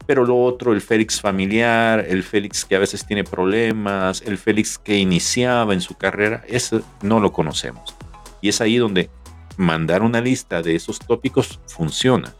Pero 0.05 0.25
lo 0.25 0.41
otro, 0.41 0.73
el 0.73 0.81
Félix 0.81 1.21
familiar, 1.21 2.05
el 2.07 2.23
Félix 2.23 2.65
que 2.65 2.75
a 2.75 2.79
veces 2.79 3.05
tiene 3.05 3.23
problemas, 3.23 4.21
el 4.25 4.37
Félix 4.37 4.77
que 4.77 4.97
iniciaba 4.97 5.73
en 5.73 5.81
su 5.81 5.95
carrera, 5.95 6.43
ese 6.47 6.81
no 7.01 7.19
lo 7.19 7.31
conocemos. 7.31 7.95
Y 8.41 8.49
es 8.49 8.61
ahí 8.61 8.77
donde 8.77 9.09
mandar 9.57 10.01
una 10.01 10.19
lista 10.21 10.61
de 10.61 10.75
esos 10.75 10.99
tópicos 10.99 11.59
funciona. 11.67 12.33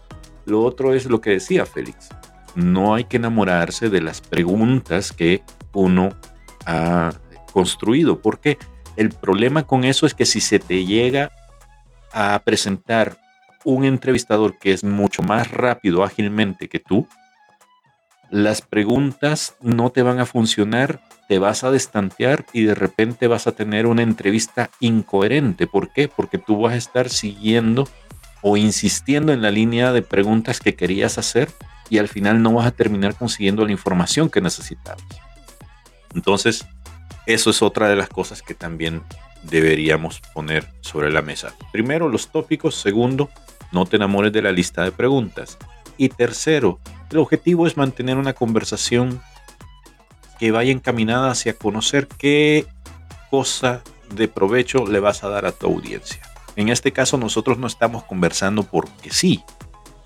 Lo 0.52 0.64
otro 0.64 0.94
es 0.94 1.06
lo 1.06 1.22
que 1.22 1.30
decía 1.30 1.66
Félix. 1.66 2.10
No 2.56 2.94
hay 2.94 3.06
que 3.06 3.16
enamorarse 3.16 3.90
de 3.90 4.02
las 4.02 4.20
preguntas 4.20 5.14
que 5.14 5.44
uno 5.72 6.10
ha 6.66 7.14
construido, 7.54 8.22
porque 8.22 8.58
el 8.98 9.12
problema 9.12 9.64
con 9.64 9.86
eso 9.86 10.06
es 10.06 10.14
que 10.14 10.26
si 10.26 10.42
se 10.42 10.60
te 10.60 10.84
llega 10.84 11.32
a 12.12 12.42
presentar 12.44 13.18
un 13.64 13.86
entrevistador 13.86 14.60
que 14.60 14.74
es 14.74 14.84
mucho 14.84 15.24
más 15.24 15.50
rápido 15.52 16.04
ágilmente 16.04 16.68
que 16.68 16.80
tú, 16.80 17.08
las 18.30 18.62
preguntas 18.62 19.56
no 19.62 19.90
te 19.92 20.02
van 20.02 20.20
a 20.20 20.26
funcionar, 20.26 21.00
te 21.30 21.40
vas 21.40 21.64
a 21.64 21.72
destantear 21.72 22.46
y 22.52 22.64
de 22.64 22.76
repente 22.76 23.28
vas 23.28 23.48
a 23.48 23.54
tener 23.54 23.86
una 23.86 24.04
entrevista 24.04 24.70
incoherente. 24.82 25.66
¿Por 25.66 25.94
qué? 25.94 26.10
Porque 26.10 26.38
tú 26.38 26.60
vas 26.60 26.74
a 26.74 26.78
estar 26.78 27.08
siguiendo 27.08 27.88
o 28.42 28.58
insistiendo 28.58 29.34
en 29.34 29.42
la 29.42 29.52
línea 29.52 29.92
de 29.92 30.02
preguntas 30.02 30.60
que 30.60 30.76
querías 30.76 31.18
hacer 31.18 31.52
y 31.90 31.98
al 31.98 32.08
final 32.08 32.42
no 32.42 32.54
vas 32.54 32.68
a 32.68 32.72
terminar 32.72 33.16
consiguiendo 33.16 33.66
la 33.66 33.72
información 33.72 34.30
que 34.30 34.42
necesitabas. 34.42 35.04
Entonces, 36.16 36.66
eso 37.26 37.50
es 37.50 37.62
otra 37.62 37.90
de 37.90 37.96
las 37.96 38.10
cosas 38.10 38.42
que 38.42 38.54
también 38.54 39.04
deberíamos 39.44 40.22
poner 40.34 40.68
sobre 40.82 41.12
la 41.12 41.22
mesa. 41.22 41.54
Primero, 41.72 42.10
los 42.10 42.30
tópicos. 42.30 42.76
Segundo, 42.76 43.30
no 43.72 43.86
te 43.86 43.96
enamores 43.96 44.32
de 44.32 44.42
la 44.42 44.52
lista 44.52 44.84
de 44.84 44.92
preguntas. 44.92 45.58
Y 45.98 46.10
tercero, 46.10 46.80
el 47.10 47.18
objetivo 47.18 47.68
es 47.68 47.78
mantener 47.78 48.18
una 48.18 48.34
conversación 48.34 49.22
que 50.40 50.52
vaya 50.52 50.72
encaminada 50.72 51.32
hacia 51.32 51.54
conocer 51.54 52.08
qué 52.08 52.66
cosa 53.30 53.84
de 54.14 54.28
provecho 54.28 54.88
le 54.88 55.00
vas 55.00 55.24
a 55.24 55.30
dar 55.30 55.46
a 55.46 55.52
tu 55.52 55.68
audiencia. 55.68 56.31
En 56.56 56.70
este 56.70 56.92
caso 56.92 57.18
nosotros 57.18 57.58
no 57.58 57.68
estamos 57.68 58.04
conversando 58.04 58.64
porque 58.64 59.12
sí. 59.12 59.44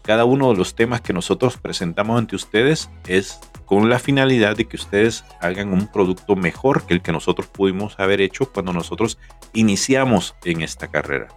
Cada 0.03 0.25
uno 0.25 0.51
de 0.51 0.57
los 0.57 0.75
temas 0.75 1.01
que 1.01 1.13
nosotros 1.13 1.57
presentamos 1.57 2.19
ante 2.19 2.35
ustedes 2.35 2.91
es 3.07 3.39
con 3.65 3.89
la 3.89 3.97
finalidad 3.97 4.55
de 4.55 4.65
que 4.65 4.75
ustedes 4.75 5.25
hagan 5.41 5.73
un 5.73 5.91
producto 5.91 6.35
mejor 6.35 6.85
que 6.85 6.93
el 6.93 7.01
que 7.01 7.11
nosotros 7.11 7.47
pudimos 7.47 7.99
haber 7.99 8.21
hecho 8.21 8.51
cuando 8.51 8.71
nosotros 8.71 9.17
iniciamos 9.53 10.35
en 10.43 10.61
esta 10.61 10.89
carrera. 10.89 11.27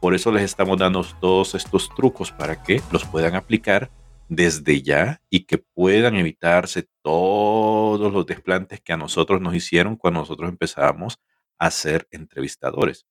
Por 0.00 0.14
eso 0.14 0.30
les 0.30 0.42
estamos 0.42 0.78
dando 0.78 1.02
todos 1.20 1.54
estos 1.54 1.88
trucos 1.94 2.30
para 2.30 2.62
que 2.62 2.82
los 2.92 3.06
puedan 3.06 3.34
aplicar 3.34 3.90
desde 4.28 4.82
ya 4.82 5.22
y 5.30 5.44
que 5.44 5.58
puedan 5.58 6.14
evitarse 6.16 6.86
todos 7.02 8.12
los 8.12 8.26
desplantes 8.26 8.80
que 8.80 8.92
a 8.92 8.98
nosotros 8.98 9.40
nos 9.40 9.54
hicieron 9.54 9.96
cuando 9.96 10.20
nosotros 10.20 10.50
empezábamos 10.50 11.18
a 11.58 11.70
ser 11.70 12.06
entrevistadores. 12.10 13.06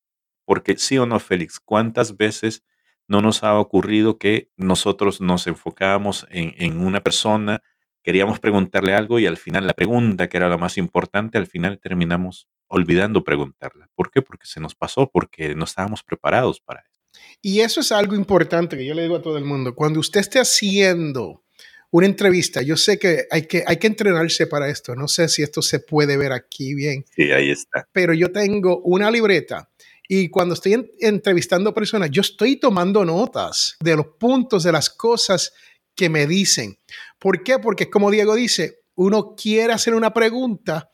Porque 0.48 0.78
sí 0.78 0.96
o 0.96 1.04
no, 1.04 1.20
Félix, 1.20 1.60
¿cuántas 1.60 2.16
veces 2.16 2.64
no 3.06 3.20
nos 3.20 3.44
ha 3.44 3.58
ocurrido 3.60 4.16
que 4.16 4.50
nosotros 4.56 5.20
nos 5.20 5.46
enfocábamos 5.46 6.26
en, 6.30 6.54
en 6.56 6.80
una 6.80 7.02
persona, 7.02 7.62
queríamos 8.02 8.40
preguntarle 8.40 8.94
algo 8.94 9.18
y 9.18 9.26
al 9.26 9.36
final 9.36 9.66
la 9.66 9.74
pregunta, 9.74 10.30
que 10.30 10.38
era 10.38 10.48
la 10.48 10.56
más 10.56 10.78
importante, 10.78 11.36
al 11.36 11.46
final 11.46 11.78
terminamos 11.78 12.48
olvidando 12.66 13.24
preguntarla. 13.24 13.90
¿Por 13.94 14.10
qué? 14.10 14.22
Porque 14.22 14.46
se 14.46 14.58
nos 14.58 14.74
pasó, 14.74 15.10
porque 15.12 15.54
no 15.54 15.64
estábamos 15.64 16.02
preparados 16.02 16.62
para 16.62 16.80
eso. 16.80 17.20
Y 17.42 17.60
eso 17.60 17.82
es 17.82 17.92
algo 17.92 18.14
importante 18.14 18.78
que 18.78 18.86
yo 18.86 18.94
le 18.94 19.02
digo 19.02 19.16
a 19.16 19.22
todo 19.22 19.36
el 19.36 19.44
mundo. 19.44 19.74
Cuando 19.74 20.00
usted 20.00 20.20
esté 20.20 20.38
haciendo 20.38 21.44
una 21.90 22.06
entrevista, 22.06 22.62
yo 22.62 22.78
sé 22.78 22.98
que 22.98 23.26
hay 23.30 23.42
que, 23.42 23.64
hay 23.66 23.76
que 23.76 23.86
entrenarse 23.86 24.46
para 24.46 24.70
esto. 24.70 24.94
No 24.94 25.08
sé 25.08 25.28
si 25.28 25.42
esto 25.42 25.60
se 25.60 25.80
puede 25.80 26.16
ver 26.16 26.32
aquí 26.32 26.74
bien. 26.74 27.04
Sí, 27.14 27.32
ahí 27.32 27.50
está. 27.50 27.86
Pero 27.92 28.14
yo 28.14 28.32
tengo 28.32 28.80
una 28.80 29.10
libreta 29.10 29.68
y 30.08 30.30
cuando 30.30 30.54
estoy 30.54 30.90
entrevistando 31.00 31.74
personas, 31.74 32.10
yo 32.10 32.22
estoy 32.22 32.56
tomando 32.56 33.04
notas 33.04 33.76
de 33.78 33.94
los 33.94 34.06
puntos, 34.18 34.64
de 34.64 34.72
las 34.72 34.88
cosas 34.88 35.52
que 35.94 36.08
me 36.08 36.26
dicen. 36.26 36.78
¿Por 37.18 37.42
qué? 37.42 37.58
Porque 37.58 37.90
como 37.90 38.10
Diego 38.10 38.34
dice, 38.34 38.84
uno 38.94 39.34
quiere 39.36 39.74
hacer 39.74 39.94
una 39.94 40.14
pregunta 40.14 40.90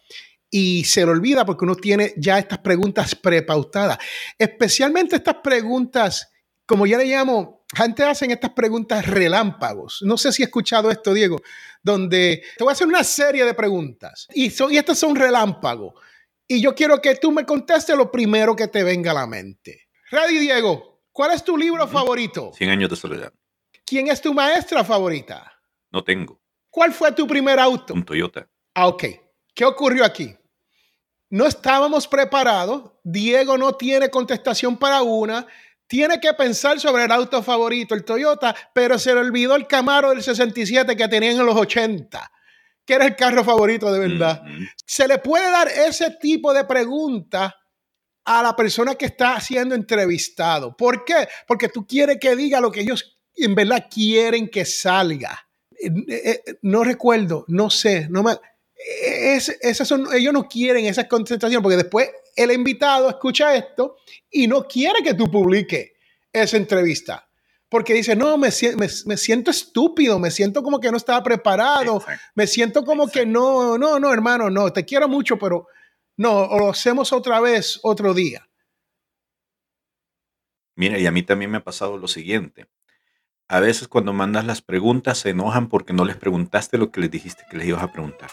y 0.51 0.85
se 0.85 1.05
le 1.05 1.13
olvida 1.13 1.47
porque 1.47 1.65
uno 1.65 1.77
tiene 1.77 2.13
ya 2.17 2.39
estas 2.39 2.59
preguntas 2.59 3.15
prepautadas. 3.15 3.99
Especialmente 4.37 5.17
estas 5.17 5.37
preguntas, 5.37 6.29
como 6.67 6.85
ya 6.85 6.99
le 6.99 7.07
llamo, 7.07 7.65
gente 7.73 8.03
hacen 8.03 8.33
estas 8.33 8.51
preguntas 8.51 9.07
relámpagos. 9.07 10.01
No 10.03 10.17
sé 10.17 10.33
si 10.33 10.43
he 10.43 10.47
escuchado 10.47 10.91
esto, 10.91 11.15
Diego, 11.15 11.41
donde 11.83 12.43
te 12.57 12.65
voy 12.65 12.71
a 12.71 12.73
hacer 12.73 12.89
una 12.89 13.05
serie 13.05 13.45
de 13.45 13.55
preguntas 13.55 14.27
y, 14.35 14.51
son, 14.51 14.73
y 14.73 14.77
estas 14.77 14.99
son 14.99 15.15
relámpagos. 15.15 15.95
Y 16.47 16.61
yo 16.61 16.75
quiero 16.75 17.01
que 17.01 17.15
tú 17.17 17.33
me 17.33 17.47
contestes 17.47 17.97
lo 17.97 18.11
primero 18.11 18.55
que 18.55 18.69
te 18.69 18.83
venga 18.85 19.13
a 19.13 19.15
la 19.15 19.27
mente. 19.27 19.89
Ready, 20.11 20.39
Diego, 20.39 21.03
¿cuál 21.11 21.33
es 21.33 21.43
tu 21.43 21.57
libro 21.57 21.89
favorito? 21.89 22.53
100 22.55 22.71
años 22.71 22.91
de 22.91 22.97
soledad. 22.97 23.33
¿Quién 23.87 24.09
es 24.09 24.21
tu 24.21 24.35
maestra 24.35 24.85
favorita? 24.85 25.53
No 25.91 26.05
tengo. 26.05 26.41
¿Cuál 26.69 26.93
fue 26.93 27.13
tu 27.13 27.27
primer 27.27 27.59
auto? 27.59 27.95
Un 27.95 28.05
Toyota. 28.05 28.49
Ah, 28.75 28.89
ok. 28.89 29.05
¿Qué 29.55 29.65
ocurrió 29.65 30.05
aquí? 30.05 30.37
No 31.31 31.47
estábamos 31.47 32.07
preparados. 32.07 32.93
Diego 33.03 33.57
no 33.57 33.75
tiene 33.75 34.11
contestación 34.11 34.77
para 34.77 35.03
una. 35.03 35.47
Tiene 35.87 36.21
que 36.21 36.33
pensar 36.35 36.81
sobre 36.81 37.05
el 37.05 37.13
auto 37.13 37.43
favorito, 37.43 37.95
el 37.95 38.05
Toyota, 38.05 38.55
pero 38.75 38.99
se 38.99 39.15
le 39.15 39.21
olvidó 39.21 39.55
el 39.55 39.67
Camaro 39.67 40.11
del 40.11 40.23
67 40.23 40.97
que 40.97 41.09
tenían 41.09 41.37
en 41.37 41.47
los 41.47 41.57
80 41.57 42.31
que 42.85 42.95
era 42.95 43.07
el 43.07 43.17
carro 43.17 43.45
favorito 43.45 43.93
de 43.93 43.99
verdad. 43.99 44.43
Se 44.87 45.09
le 45.09 45.19
puede 45.19 45.51
dar 45.51 45.69
ese 45.69 46.11
tipo 46.21 46.53
de 46.53 46.65
pregunta 46.65 47.55
a 48.25 48.43
la 48.43 48.57
persona 48.57 48.95
que 48.95 49.07
está 49.07 49.41
siendo 49.41 49.75
entrevistado. 49.75 50.77
¿Por 50.77 51.05
qué? 51.05 51.29
Porque 51.47 51.69
tú 51.69 51.87
quieres 51.87 52.19
que 52.21 52.37
diga 52.37 52.61
lo 52.61 52.73
que 52.73 52.81
ellos 52.81 53.19
en 53.37 53.55
verdad 53.55 53.87
quieren 53.93 54.49
que 54.49 54.65
salga. 54.65 55.47
Eh, 55.79 55.91
eh, 56.09 56.43
eh, 56.47 56.55
no 56.63 56.85
recuerdo, 56.85 57.45
no 57.49 57.69
sé, 57.69 58.07
no 58.09 58.23
me... 58.23 58.33
esas 59.61 59.89
son, 59.89 60.07
ellos 60.15 60.33
no 60.33 60.49
quieren 60.49 60.87
esa 60.87 61.09
concentración 61.09 61.63
porque 61.63 61.77
después 61.77 62.11
el 62.37 62.53
invitado 62.53 63.09
escucha 63.09 63.55
esto 63.55 63.97
y 64.31 64.47
no 64.47 64.67
quiere 64.67 65.03
que 65.03 65.15
tú 65.15 65.31
publiques 65.31 65.93
esa 66.33 66.57
entrevista 66.57 67.29
porque 67.75 67.93
dice, 67.93 68.15
no, 68.15 68.39
me, 68.39 68.51
me, 68.77 68.87
me, 69.07 69.17
siento 69.17 69.51
estúpido, 69.51 70.21
me 70.21 70.31
siento 70.31 70.63
como 70.63 70.79
que 70.79 70.93
no 70.93 70.97
estaba 70.97 71.21
preparado, 71.25 72.05
me 72.37 72.47
siento 72.47 72.85
como 72.85 73.09
que 73.09 73.27
no, 73.27 73.77
no, 73.77 73.99
no, 73.99 74.13
hermano, 74.13 74.49
no, 74.49 74.73
te 74.73 74.85
quiero 74.85 75.09
mucho, 75.09 75.41
pero 75.41 75.67
no, 76.17 76.57
lo 76.57 76.71
hacemos 76.71 77.13
otra 77.13 77.41
vez 77.41 77.81
otro 77.83 78.15
día. 78.15 78.49
Mira, 80.77 81.01
y 81.01 81.07
a 81.07 81.11
mí 81.11 81.25
también 81.25 81.51
me 81.51 81.57
ha 81.57 81.65
pasado 81.65 81.99
lo 81.99 82.07
siguiente. 82.07 82.69
A 83.49 83.59
veces 83.59 83.89
cuando 83.89 84.13
mandas 84.13 84.45
las 84.47 84.63
preguntas 84.63 85.19
se 85.19 85.31
enojan 85.31 85.69
porque 85.69 85.93
no 85.93 86.05
les 86.05 86.17
preguntaste 86.17 86.79
lo 86.79 86.93
que 86.93 87.01
les 87.01 87.11
dijiste 87.11 87.43
que 87.51 87.57
les 87.57 87.67
ibas 87.67 87.83
a 87.83 87.91
preguntar. 87.91 88.31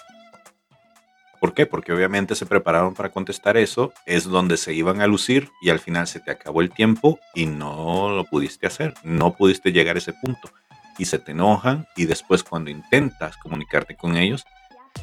¿Por 1.42 1.56
qué? 1.56 1.66
Porque 1.66 1.92
obviamente 1.92 2.36
se 2.36 2.46
prepararon 2.46 2.94
para 2.94 3.10
contestar 3.10 3.58
eso, 3.58 3.92
es 4.06 4.26
donde 4.26 4.58
se 4.58 4.76
iban 4.76 5.02
a 5.02 5.08
lucir 5.08 5.50
y 5.60 5.72
al 5.72 5.80
final 5.80 6.06
se 6.06 6.20
te 6.20 6.30
acabó 6.30 6.62
el 6.62 6.70
tiempo 6.70 7.20
y 7.34 7.48
no 7.48 8.12
lo 8.12 8.26
pudiste 8.26 8.68
hacer, 8.68 8.94
no 9.02 9.34
pudiste 9.34 9.72
llegar 9.72 9.96
a 9.96 10.00
ese 10.00 10.14
punto. 10.14 10.52
Y 11.00 11.06
se 11.06 11.18
te 11.18 11.32
enojan 11.32 11.88
y 11.96 12.06
después 12.06 12.44
cuando 12.44 12.70
intentas 12.70 13.38
comunicarte 13.38 13.96
con 13.96 14.18
ellos, 14.18 14.46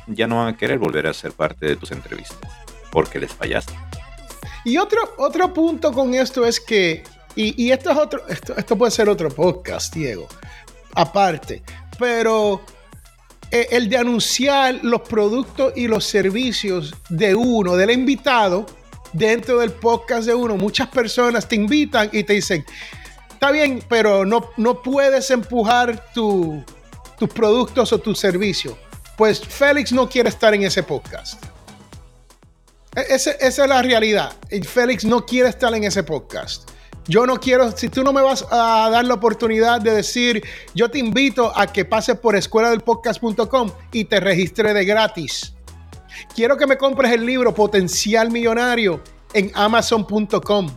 ya 0.07 0.29
no 0.29 0.37
van 0.37 0.55
a 0.55 0.57
querer 0.57 0.79
volver 0.79 1.09
a 1.09 1.13
ser 1.13 1.33
parte 1.33 1.67
de 1.67 1.75
tus 1.75 1.91
entrevistas 1.91 2.39
porque 2.93 3.19
les 3.19 3.33
fallaste. 3.33 3.75
Y 4.65 4.79
otro, 4.79 5.01
otro 5.19 5.53
punto 5.53 5.93
con 5.93 6.15
esto 6.15 6.47
es 6.47 6.61
que, 6.61 7.03
y, 7.35 7.73
esto 7.73 7.91
es 7.91 7.97
otro, 7.97 8.29
esto, 8.29 8.57
esto 8.57 8.79
puede 8.79 8.93
ser 8.93 9.09
otro 9.09 9.29
podcast, 9.29 9.93
Diego, 9.93 10.29
aparte, 10.95 11.65
pero 11.99 12.61
eh, 13.51 13.69
el 13.71 13.89
de 13.89 13.97
anunciar 13.97 14.81
los 14.83 15.03
productos 15.03 15.73
y 15.75 15.89
los 15.89 16.05
servicios 16.05 16.95
de 17.09 17.35
uno, 17.35 17.77
del 17.77 17.91
invitado, 17.91 18.67
dentro 19.13 19.61
del 19.61 19.73
podcast 19.73 20.27
de 20.27 20.35
uno. 20.35 20.57
Muchas 20.57 20.89
personas 20.89 21.49
te 21.49 21.57
invitan 21.57 22.11
y 22.13 22.25
te 22.25 22.35
dicen, 22.35 22.65
está 23.31 23.51
bien, 23.51 23.83
pero 23.89 24.27
no, 24.27 24.51
no 24.57 24.83
puedes 24.83 25.31
empujar 25.31 26.13
tus 26.13 26.65
productos 27.35 27.93
o 27.93 27.99
tus 27.99 28.19
servicios. 28.19 28.75
Pues 29.17 29.41
Félix 29.41 29.93
no 29.93 30.09
quiere 30.09 30.29
estar 30.29 30.55
en 30.55 30.63
ese 30.63 30.83
podcast. 30.83 31.43
E, 32.95 33.01
esa, 33.09 33.31
esa 33.33 33.63
es 33.63 33.69
la 33.69 33.83
realidad. 33.83 34.37
Félix 34.65 35.05
no 35.05 35.25
quiere 35.25 35.49
estar 35.49 35.75
en 35.75 35.85
ese 35.85 36.03
podcast. 36.03 36.71
Yo 37.09 37.27
no 37.27 37.41
quiero, 37.41 37.73
si 37.73 37.89
tú 37.89 38.05
no 38.05 38.13
me 38.13 38.21
vas 38.21 38.45
a 38.51 38.91
dar 38.91 39.05
la 39.07 39.15
oportunidad 39.15 39.81
de 39.81 39.93
decir, 39.93 40.45
yo 40.75 40.91
te 40.91 40.99
invito 40.99 41.51
a 41.59 41.67
que 41.67 41.87
pases 41.87 42.19
por 42.19 42.37
escueladelpodcast.com 42.37 43.71
y 43.93 44.05
te 44.05 44.21
registre 44.21 44.75
de 44.75 44.85
gratis. 44.85 45.55
Quiero 46.35 46.59
que 46.59 46.67
me 46.67 46.77
compres 46.77 47.13
el 47.13 47.25
libro 47.25 47.55
Potencial 47.55 48.31
Millonario 48.31 49.03
en 49.33 49.51
amazon.com. 49.55 50.69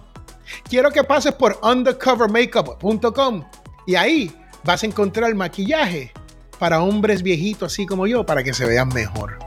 Quiero 0.70 0.90
que 0.92 1.04
pases 1.04 1.34
por 1.34 1.60
undercovermakeup.com 1.62 3.44
y 3.86 3.96
ahí 3.96 4.34
vas 4.64 4.84
a 4.84 4.86
encontrar 4.86 5.36
maquillaje 5.36 6.14
para 6.58 6.82
hombres 6.82 7.24
viejitos 7.24 7.74
así 7.74 7.86
como 7.86 8.08
yo 8.08 8.26
para 8.26 8.42
que 8.42 8.54
se 8.54 8.66
vean 8.66 8.88
mejor. 8.90 9.38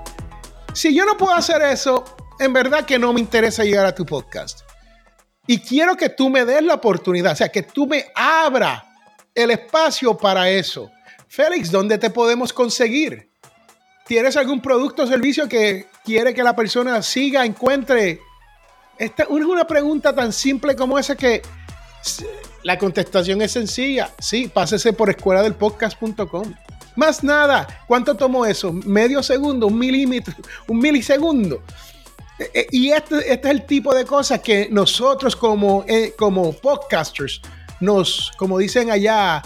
Si 0.74 0.94
yo 0.94 1.06
no 1.06 1.16
puedo 1.16 1.32
hacer 1.32 1.62
eso, 1.62 2.04
en 2.40 2.52
verdad 2.52 2.84
que 2.84 2.98
no 2.98 3.14
me 3.14 3.20
interesa 3.20 3.64
llegar 3.64 3.86
a 3.86 3.94
tu 3.94 4.04
podcast. 4.04 4.63
Y 5.46 5.58
quiero 5.58 5.96
que 5.96 6.08
tú 6.08 6.30
me 6.30 6.44
des 6.44 6.62
la 6.62 6.74
oportunidad, 6.74 7.32
o 7.32 7.36
sea, 7.36 7.50
que 7.50 7.62
tú 7.62 7.86
me 7.86 8.06
abra 8.14 8.84
el 9.34 9.50
espacio 9.50 10.16
para 10.16 10.48
eso. 10.48 10.90
Félix, 11.28 11.70
¿dónde 11.70 11.98
te 11.98 12.10
podemos 12.10 12.52
conseguir? 12.52 13.30
¿Tienes 14.06 14.36
algún 14.36 14.60
producto 14.60 15.02
o 15.02 15.06
servicio 15.06 15.48
que 15.48 15.86
quiere 16.04 16.34
que 16.34 16.42
la 16.42 16.54
persona 16.54 17.02
siga, 17.02 17.44
encuentre? 17.44 18.20
Esta 18.98 19.24
es 19.24 19.28
una 19.28 19.66
pregunta 19.66 20.14
tan 20.14 20.32
simple 20.32 20.76
como 20.76 20.98
esa 20.98 21.16
que 21.16 21.42
la 22.62 22.78
contestación 22.78 23.42
es 23.42 23.52
sencilla. 23.52 24.10
Sí, 24.18 24.48
pásese 24.52 24.92
por 24.92 25.10
escuela 25.10 25.42
del 25.42 25.54
podcast.com. 25.54 26.54
Más 26.96 27.24
nada. 27.24 27.66
¿Cuánto 27.86 28.14
tomó 28.14 28.46
eso? 28.46 28.72
¿Medio 28.72 29.22
segundo? 29.22 29.66
¿Un 29.66 29.78
milímetro? 29.78 30.34
¿Un 30.68 30.78
milisegundo? 30.78 31.62
Eh, 32.38 32.50
eh, 32.52 32.66
y 32.70 32.90
este, 32.90 33.32
este, 33.32 33.48
es 33.48 33.54
el 33.54 33.66
tipo 33.66 33.94
de 33.94 34.04
cosas 34.04 34.40
que 34.40 34.68
nosotros 34.70 35.36
como, 35.36 35.84
eh, 35.86 36.14
como 36.18 36.52
podcasters 36.52 37.40
nos, 37.80 38.32
como 38.36 38.58
dicen 38.58 38.90
allá, 38.90 39.42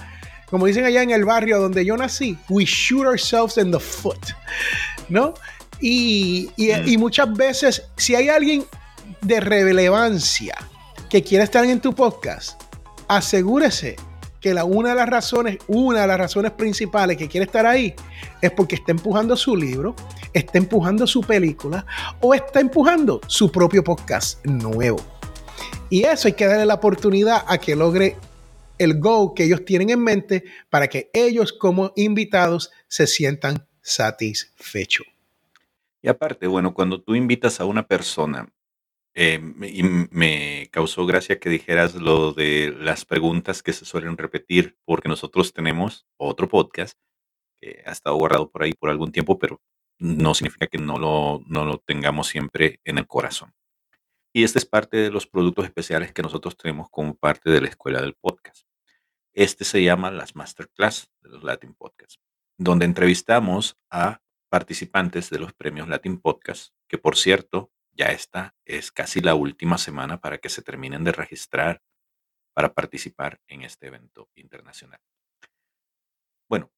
como 0.47 0.67
dicen 0.67 0.85
allá 0.85 1.03
en 1.03 1.11
el 1.11 1.25
barrio 1.25 1.61
donde 1.61 1.85
yo 1.85 1.97
nací, 1.97 2.39
we 2.49 2.65
shoot 2.65 3.07
ourselves 3.07 3.59
in 3.59 3.71
the 3.71 3.79
foot, 3.79 4.31
¿no? 5.09 5.35
Y, 5.81 6.51
y, 6.57 6.73
mm. 6.73 6.89
y 6.89 6.97
muchas 6.97 7.33
veces, 7.35 7.83
si 7.97 8.15
hay 8.15 8.29
alguien 8.29 8.65
de 9.21 9.41
relevancia 9.41 10.57
que 11.11 11.23
quiere 11.23 11.45
estar 11.45 11.65
en 11.65 11.81
tu 11.81 11.95
podcast, 11.95 12.63
asegúrese 13.07 13.97
que 14.41 14.55
la, 14.55 14.65
una 14.65 14.91
de 14.91 14.95
las 14.95 15.09
razones, 15.09 15.59
una 15.67 16.03
de 16.03 16.07
las 16.07 16.19
razones 16.19 16.53
principales 16.53 17.17
que 17.17 17.29
quiere 17.29 17.47
estar 17.47 17.67
ahí 17.67 17.95
es 18.41 18.51
porque 18.53 18.77
está 18.77 18.93
empujando 18.93 19.37
su 19.37 19.57
libro, 19.57 19.95
está 20.33 20.59
empujando 20.59 21.07
su 21.07 21.21
película 21.21 21.85
o 22.21 22.35
está 22.35 22.61
empujando 22.61 23.21
su 23.27 23.51
propio 23.51 23.83
podcast 23.83 24.45
nuevo. 24.47 25.01
Y 25.91 26.05
eso 26.05 26.29
hay 26.29 26.35
que 26.35 26.47
darle 26.47 26.67
la 26.67 26.75
oportunidad 26.75 27.45
a 27.47 27.59
que 27.59 27.75
logre 27.75 28.17
el 28.79 29.01
go 29.01 29.35
que 29.35 29.45
ellos 29.45 29.65
tienen 29.65 29.91
en 29.91 30.01
mente 30.01 30.45
para 30.71 30.89
que 30.89 31.11
ellos 31.13 31.53
como 31.53 31.93
invitados 31.97 32.71
se 32.87 33.07
sientan 33.07 33.67
satisfechos. 33.81 35.07
Y 36.01 36.09
aparte, 36.09 36.47
bueno, 36.47 36.75
cuando 36.75 37.03
tú 37.03 37.15
invitas 37.15 37.61
a 37.61 37.65
una 37.65 37.87
persona 37.87 38.49
eh, 39.21 39.41
y 39.67 39.83
me 39.83 40.69
causó 40.71 41.05
gracia 41.05 41.41
que 41.41 41.49
dijeras 41.49 41.97
lo 41.97 42.33
de 42.33 42.73
las 42.79 43.05
preguntas 43.05 43.65
que 43.65 43.73
se 43.73 43.85
suelen 43.85 44.17
repetir, 44.17 44.79
porque 44.85 45.09
nosotros 45.09 45.53
tenemos 45.53 46.07
otro 46.17 46.49
podcast 46.49 46.97
que 47.61 47.83
ha 47.85 47.91
estado 47.91 48.15
guardado 48.15 48.49
por 48.49 48.63
ahí 48.63 48.75
por 48.75 48.91
algún 48.91 49.11
tiempo, 49.11 49.37
pero 49.37 49.61
no 49.99 50.35
significa 50.35 50.69
que 50.69 50.79
no 50.79 51.01
lo, 51.01 51.43
no 51.49 51.65
lo 51.65 51.79
tengamos 51.79 52.29
siempre 52.29 52.81
en 52.85 52.99
el 52.99 53.09
corazón. 53.09 53.53
Y 54.33 54.45
este 54.45 54.61
es 54.61 54.67
parte 54.67 54.99
de 54.99 55.11
los 55.11 55.27
productos 55.27 55.65
especiales 55.65 56.13
que 56.13 56.23
nosotros 56.23 56.57
tenemos 56.57 56.89
como 56.89 57.17
parte 57.17 57.51
de 57.51 57.61
la 57.61 57.67
escuela 57.67 58.01
del 58.01 58.15
podcast. 58.15 58.69
Este 59.33 59.65
se 59.65 59.83
llama 59.83 60.13
las 60.13 60.37
Masterclass 60.37 61.11
de 61.23 61.31
los 61.31 61.43
Latin 61.43 61.75
Podcasts, 61.75 62.21
donde 62.57 62.85
entrevistamos 62.85 63.77
a 63.91 64.21
participantes 64.49 65.29
de 65.29 65.41
los 65.41 65.53
premios 65.55 65.89
Latin 65.89 66.21
Podcast, 66.21 66.73
que 66.87 66.99
por 66.99 67.17
cierto, 67.17 67.73
ya 67.99 68.07
esta 68.07 68.55
es 68.65 68.93
casi 68.93 69.21
la 69.21 69.35
última 69.35 69.77
semana 69.77 70.21
para 70.21 70.39
que 70.39 70.49
se 70.49 70.63
terminen 70.63 71.03
de 71.03 71.11
registrar 71.11 71.83
para 72.55 72.73
participar 72.73 73.41
en 73.49 73.63
este 73.63 73.89
evento 73.89 74.31
internacional. 74.37 75.01
Bueno, 76.49 76.71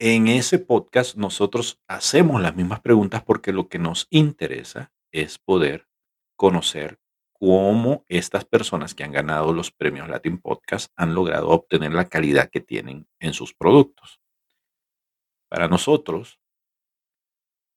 en 0.00 0.26
ese 0.26 0.58
podcast 0.58 1.16
nosotros 1.16 1.80
hacemos 1.86 2.42
las 2.42 2.56
mismas 2.56 2.80
preguntas 2.80 3.22
porque 3.22 3.52
lo 3.52 3.68
que 3.68 3.78
nos 3.78 4.08
interesa 4.10 4.92
es 5.12 5.38
poder 5.38 5.88
conocer 6.36 6.98
cómo 7.32 8.04
estas 8.08 8.44
personas 8.44 8.94
que 8.94 9.04
han 9.04 9.12
ganado 9.12 9.52
los 9.52 9.70
premios 9.70 10.08
Latin 10.08 10.38
Podcast 10.38 10.92
han 10.96 11.14
logrado 11.14 11.48
obtener 11.48 11.92
la 11.92 12.08
calidad 12.08 12.50
que 12.50 12.60
tienen 12.60 13.06
en 13.20 13.34
sus 13.34 13.54
productos. 13.54 14.20
Para 15.48 15.68
nosotros, 15.68 16.40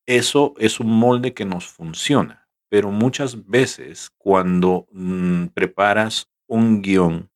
eso 0.06 0.54
es 0.58 0.80
un 0.80 0.90
molde 0.90 1.34
que 1.34 1.44
nos 1.44 1.66
funciona 1.66 2.43
pero 2.74 2.90
muchas 2.90 3.46
veces 3.46 4.10
cuando 4.18 4.88
mm, 4.90 5.46
preparas 5.54 6.28
un 6.48 6.82
guion, 6.82 7.30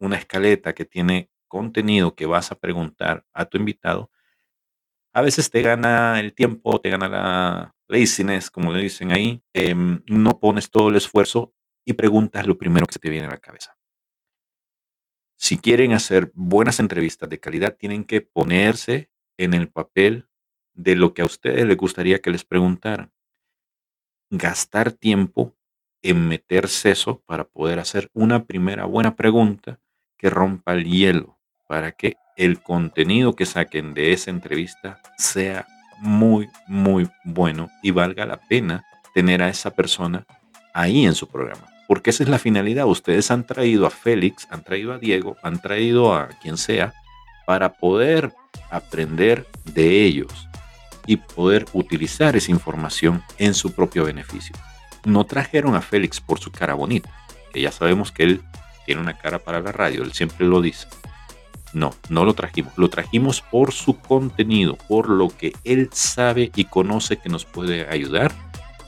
una 0.00 0.16
escaleta 0.16 0.74
que 0.74 0.84
tiene 0.84 1.30
contenido 1.46 2.16
que 2.16 2.26
vas 2.26 2.50
a 2.50 2.58
preguntar 2.58 3.24
a 3.32 3.44
tu 3.44 3.56
invitado, 3.56 4.10
a 5.12 5.22
veces 5.22 5.48
te 5.48 5.62
gana 5.62 6.18
el 6.18 6.34
tiempo, 6.34 6.80
te 6.80 6.90
gana 6.90 7.08
la 7.08 7.76
laziness, 7.86 8.50
como 8.50 8.72
le 8.72 8.82
dicen 8.82 9.12
ahí, 9.12 9.40
em, 9.52 10.02
no 10.08 10.40
pones 10.40 10.68
todo 10.72 10.88
el 10.88 10.96
esfuerzo 10.96 11.54
y 11.84 11.92
preguntas 11.92 12.48
lo 12.48 12.58
primero 12.58 12.84
que 12.84 12.94
se 12.94 12.98
te 12.98 13.10
viene 13.10 13.28
a 13.28 13.30
la 13.30 13.38
cabeza. 13.38 13.78
Si 15.36 15.56
quieren 15.56 15.92
hacer 15.92 16.32
buenas 16.34 16.80
entrevistas 16.80 17.28
de 17.28 17.38
calidad, 17.38 17.76
tienen 17.76 18.02
que 18.02 18.22
ponerse 18.22 19.08
en 19.38 19.54
el 19.54 19.68
papel 19.68 20.26
de 20.72 20.96
lo 20.96 21.14
que 21.14 21.22
a 21.22 21.26
ustedes 21.26 21.64
les 21.64 21.76
gustaría 21.76 22.20
que 22.20 22.32
les 22.32 22.44
preguntaran 22.44 23.12
gastar 24.30 24.92
tiempo 24.92 25.54
en 26.02 26.28
meter 26.28 26.68
seso 26.68 27.22
para 27.26 27.44
poder 27.44 27.78
hacer 27.78 28.08
una 28.14 28.44
primera 28.44 28.84
buena 28.86 29.16
pregunta 29.16 29.80
que 30.16 30.30
rompa 30.30 30.72
el 30.72 30.84
hielo, 30.84 31.38
para 31.66 31.92
que 31.92 32.16
el 32.36 32.62
contenido 32.62 33.34
que 33.34 33.44
saquen 33.44 33.92
de 33.92 34.12
esa 34.12 34.30
entrevista 34.30 35.00
sea 35.18 35.66
muy, 35.98 36.48
muy 36.66 37.10
bueno 37.24 37.68
y 37.82 37.90
valga 37.90 38.24
la 38.24 38.40
pena 38.40 38.84
tener 39.14 39.42
a 39.42 39.48
esa 39.48 39.70
persona 39.70 40.24
ahí 40.72 41.04
en 41.04 41.14
su 41.14 41.26
programa. 41.26 41.66
Porque 41.86 42.10
esa 42.10 42.22
es 42.22 42.28
la 42.28 42.38
finalidad. 42.38 42.86
Ustedes 42.86 43.30
han 43.30 43.44
traído 43.44 43.84
a 43.84 43.90
Félix, 43.90 44.46
han 44.50 44.62
traído 44.62 44.92
a 44.92 44.98
Diego, 44.98 45.36
han 45.42 45.60
traído 45.60 46.14
a 46.14 46.28
quien 46.40 46.56
sea 46.56 46.94
para 47.46 47.72
poder 47.72 48.32
aprender 48.70 49.46
de 49.64 50.04
ellos 50.04 50.49
y 51.06 51.16
poder 51.16 51.66
utilizar 51.72 52.36
esa 52.36 52.50
información 52.50 53.22
en 53.38 53.54
su 53.54 53.72
propio 53.72 54.04
beneficio. 54.04 54.54
No 55.04 55.24
trajeron 55.24 55.74
a 55.74 55.80
Félix 55.80 56.20
por 56.20 56.40
su 56.40 56.50
cara 56.50 56.74
bonita, 56.74 57.10
que 57.52 57.60
ya 57.60 57.72
sabemos 57.72 58.12
que 58.12 58.24
él 58.24 58.42
tiene 58.86 59.00
una 59.00 59.16
cara 59.16 59.38
para 59.38 59.60
la 59.60 59.72
radio, 59.72 60.02
él 60.02 60.12
siempre 60.12 60.46
lo 60.46 60.60
dice. 60.60 60.86
No, 61.72 61.94
no 62.08 62.24
lo 62.24 62.34
trajimos, 62.34 62.72
lo 62.76 62.90
trajimos 62.90 63.42
por 63.42 63.72
su 63.72 63.98
contenido, 63.98 64.76
por 64.88 65.08
lo 65.08 65.28
que 65.28 65.52
él 65.64 65.88
sabe 65.92 66.50
y 66.54 66.64
conoce 66.64 67.18
que 67.18 67.28
nos 67.28 67.44
puede 67.44 67.88
ayudar 67.88 68.32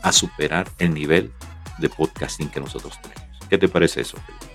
a 0.03 0.13
superar 0.13 0.69
el 0.79 0.93
nivel 0.93 1.33
de 1.79 1.89
podcasting 1.89 2.49
que 2.49 2.61
nosotros 2.61 3.01
tenemos. 3.01 3.23
¿Qué 3.49 3.57
te 3.57 3.69
parece 3.69 4.01
eso, 4.01 4.19
Félix? 4.27 4.53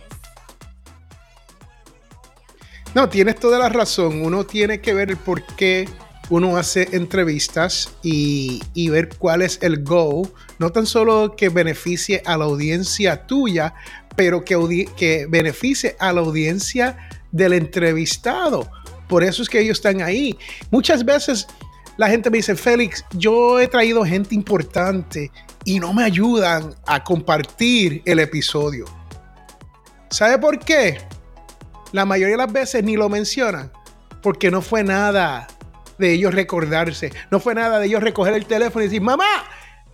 No, 2.93 3.07
tienes 3.09 3.39
toda 3.39 3.59
la 3.59 3.69
razón. 3.69 4.21
Uno 4.23 4.43
tiene 4.45 4.81
que 4.81 4.93
ver 4.93 5.09
el 5.11 5.17
por 5.17 5.43
qué 5.43 5.87
uno 6.29 6.57
hace 6.57 6.89
entrevistas 6.91 7.89
y, 8.03 8.89
ver 8.89 9.09
cuál 9.17 9.41
es 9.41 9.59
el 9.61 9.83
goal, 9.83 10.29
no 10.59 10.71
tan 10.71 10.85
solo 10.85 11.35
que 11.35 11.49
beneficie 11.49 12.21
a 12.25 12.37
la 12.37 12.45
audiencia 12.45 13.25
tuya, 13.27 13.73
pero 14.15 14.43
que, 14.43 14.89
que 14.97 15.25
beneficie 15.29 15.95
a 15.99 16.11
la 16.11 16.21
audiencia 16.21 16.97
del 17.31 17.53
entrevistado. 17.53 18.69
Por 19.07 19.23
eso 19.23 19.41
es 19.41 19.49
que 19.49 19.61
ellos 19.61 19.77
están 19.77 20.01
ahí. 20.01 20.37
Muchas 20.69 21.05
veces 21.05 21.47
la 21.97 22.09
gente 22.09 22.29
me 22.29 22.37
dice, 22.37 22.55
Félix, 22.55 23.05
yo 23.13 23.59
he 23.59 23.67
traído 23.67 24.03
gente 24.03 24.35
importante 24.35 25.31
y 25.63 25.79
no 25.79 25.93
me 25.93 26.03
ayudan 26.03 26.75
a 26.85 27.03
compartir 27.03 28.01
el 28.05 28.19
episodio. 28.19 28.85
¿Sabe 30.09 30.37
por 30.37 30.59
qué? 30.59 30.99
La 31.91 32.05
mayoría 32.05 32.35
de 32.35 32.43
las 32.43 32.51
veces 32.51 32.83
ni 32.83 32.97
lo 32.97 33.07
mencionan, 33.07 33.71
porque 34.21 34.51
no 34.51 34.61
fue 34.61 34.83
nada 34.83 35.47
de 35.97 36.13
ellos 36.13 36.33
recordarse. 36.33 37.11
No 37.31 37.39
fue 37.39 37.55
nada 37.55 37.79
de 37.79 37.87
ellos 37.87 38.01
recoger 38.01 38.33
el 38.33 38.45
teléfono 38.45 38.83
y 38.83 38.87
decir, 38.87 39.01
mamá, 39.01 39.43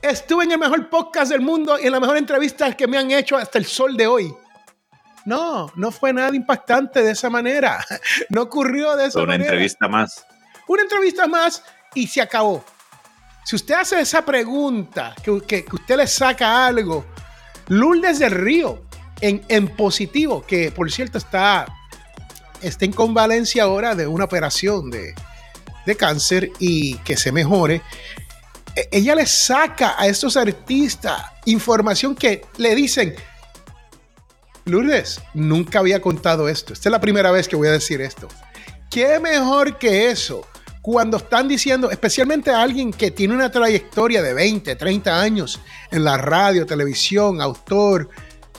estuve 0.02 0.44
en 0.44 0.52
el 0.52 0.60
mejor 0.60 0.90
podcast 0.90 1.32
del 1.32 1.42
mundo 1.42 1.78
y 1.80 1.86
en 1.86 1.92
la 1.92 2.00
mejor 2.00 2.18
entrevista 2.18 2.72
que 2.76 2.88
me 2.88 2.98
han 2.98 3.12
hecho 3.12 3.38
hasta 3.38 3.58
el 3.58 3.66
sol 3.66 3.96
de 3.96 4.08
hoy. 4.08 4.34
No, 5.26 5.72
no 5.76 5.92
fue 5.92 6.12
nada 6.12 6.36
impactante 6.36 7.02
de 7.02 7.12
esa 7.12 7.30
manera. 7.30 7.84
No 8.30 8.42
ocurrió 8.42 8.96
de 8.96 9.08
esa 9.08 9.20
manera. 9.20 9.36
Una 9.36 9.46
entrevista 9.46 9.88
más. 9.88 10.26
Una 10.68 10.82
entrevista 10.84 11.28
más 11.28 11.64
y 11.94 12.08
se 12.08 12.22
acabó. 12.22 12.64
Si 13.46 13.56
usted 13.56 13.76
hace 13.76 14.00
esa 14.00 14.24
pregunta, 14.24 15.16
que, 15.24 15.42
que, 15.42 15.66
usted 15.72 15.98
le 15.98 16.08
saca 16.08 16.66
algo, 16.66 17.06
Lourdes 17.68 18.20
del 18.20 18.32
Río 18.32 18.84
en, 19.22 19.44
en 19.50 19.68
positivo, 19.68 20.46
que 20.46 20.72
por 20.72 20.90
cierto 20.92 21.18
está, 21.18 21.66
está 22.62 22.86
en 22.86 22.94
convalencia 22.94 23.64
ahora 23.64 23.96
de 23.96 24.08
una 24.08 24.26
operación 24.26 24.90
de, 24.90 25.14
de 25.86 25.96
cáncer 25.96 26.52
y 26.60 26.96
que 27.00 27.18
se 27.18 27.32
mejore. 27.32 27.82
E, 28.76 28.90
ella 28.92 29.16
le 29.16 29.26
saca 29.26 29.96
a 29.98 30.08
estos 30.08 30.38
artistas 30.38 31.22
información 31.46 32.16
que 32.16 32.46
le 32.58 32.76
dicen, 32.76 33.16
Lourdes, 34.66 35.20
nunca 35.34 35.80
había 35.80 36.02
contado 36.02 36.48
esto. 36.48 36.74
Esta 36.74 36.90
es 36.90 36.92
la 36.92 37.02
primera 37.02 37.32
vez 37.32 37.48
que 37.48 37.56
voy 37.56 37.68
a 37.68 37.72
decir 37.72 38.02
esto. 38.02 38.28
¿Qué 38.90 39.20
mejor 39.20 39.78
que 39.78 40.10
eso? 40.10 40.48
Cuando 40.82 41.18
están 41.18 41.48
diciendo, 41.48 41.90
especialmente 41.92 42.52
a 42.52 42.62
alguien 42.62 42.92
que 42.92 43.12
tiene 43.12 43.34
una 43.34 43.52
trayectoria 43.52 44.22
de 44.22 44.34
20, 44.34 44.76
30 44.76 45.22
años 45.22 45.60
en 45.92 46.04
la 46.04 46.18
radio, 46.18 46.66
televisión, 46.66 47.42
autor, 47.42 48.10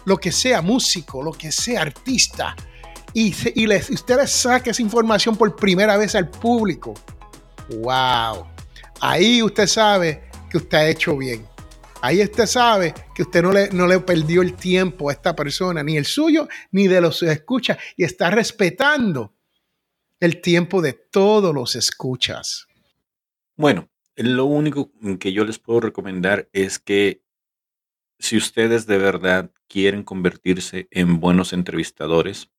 lo 0.05 0.17
que 0.19 0.33
sea, 0.33 0.63
músico, 0.63 1.23
lo 1.23 1.33
que 1.33 1.53
sea, 1.53 1.83
artista, 1.83 2.57
y, 3.15 3.67
les, 3.67 3.91
ustedes 3.91 4.33
saquen 4.33 4.73
esa 4.73 4.83
información 4.83 5.37
por 5.37 5.55
primera 5.55 5.97
vez 5.97 6.17
al 6.17 6.29
público. 6.29 6.95
¡Wow! 7.71 8.47
Ahí 9.01 9.43
usted 9.43 9.67
sabe 9.67 10.25
que 10.51 10.59
usted 10.59 10.79
ha 10.79 10.89
hecho 10.89 11.17
bien. 11.17 11.47
Ahí 12.01 12.23
usted 12.23 12.47
sabe 12.47 12.93
que 13.15 13.23
usted 13.23 13.43
no 13.43 13.53
le, 13.53 13.71
no 13.71 13.87
le 13.87 13.99
perdió 14.01 14.43
el 14.43 14.55
tiempo 14.55 15.09
a 15.09 15.13
esta 15.13 15.35
persona, 15.35 15.83
ni 15.83 15.97
el 15.97 16.05
suyo, 16.05 16.49
ni 16.71 16.87
de 16.87 17.01
los 17.01 17.21
que 17.21 17.33
escucha, 17.33 17.79
y 17.97 18.05
está 18.05 18.31
respetando 18.31 19.35
el 20.21 20.41
tiempo 20.41 20.83
de 20.83 20.93
todos 20.93 21.55
los 21.55 21.77
escuchas. 21.77 22.67
Bueno, 23.57 23.89
lo 24.17 24.45
único 24.45 24.93
que 25.19 25.33
yo 25.33 25.45
les 25.45 25.59
puedo 25.59 25.81
recomendar 25.81 26.49
es 26.53 26.79
que 26.79 27.23
si 28.19 28.37
ustedes 28.37 28.87
de 28.87 28.99
verdad 28.99 29.51
quieren 29.69 30.03
convertirse 30.03 30.89
en 30.91 31.21
buenos 31.21 31.53
entrevistadores, 31.53 32.51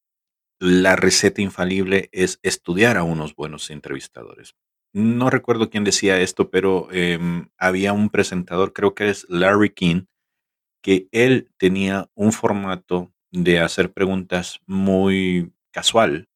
la 0.60 0.96
receta 0.96 1.42
infalible 1.42 2.10
es 2.12 2.40
estudiar 2.44 2.98
a 2.98 3.04
unos 3.04 3.36
buenos 3.36 3.70
entrevistadores. 3.70 4.56
No 4.96 5.30
recuerdo 5.30 5.70
quién 5.70 5.84
decía 5.84 6.22
esto, 6.22 6.50
pero 6.50 6.88
em, 6.90 7.50
había 7.58 7.92
un 7.92 8.10
presentador, 8.10 8.72
creo 8.72 8.96
que 8.96 9.10
es 9.10 9.26
Larry 9.28 9.72
King, 9.72 10.06
que 10.82 11.10
él 11.12 11.52
tenía 11.58 12.10
un 12.16 12.32
formato 12.32 13.14
de 13.30 13.60
hacer 13.60 13.92
preguntas 13.92 14.62
muy 14.68 15.54
casual 15.74 16.30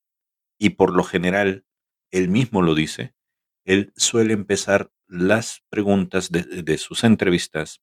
y 0.60 0.72
por 0.72 0.94
lo 0.94 1.06
general, 1.06 1.66
él 2.12 2.28
mismo 2.28 2.62
lo 2.62 2.76
dice, 2.76 3.16
él 3.64 3.94
suele 3.96 4.34
empezar 4.34 4.92
las 5.08 5.64
preguntas 5.70 6.30
de, 6.30 6.44
de 6.44 6.78
sus 6.78 7.06
entrevistas 7.06 7.82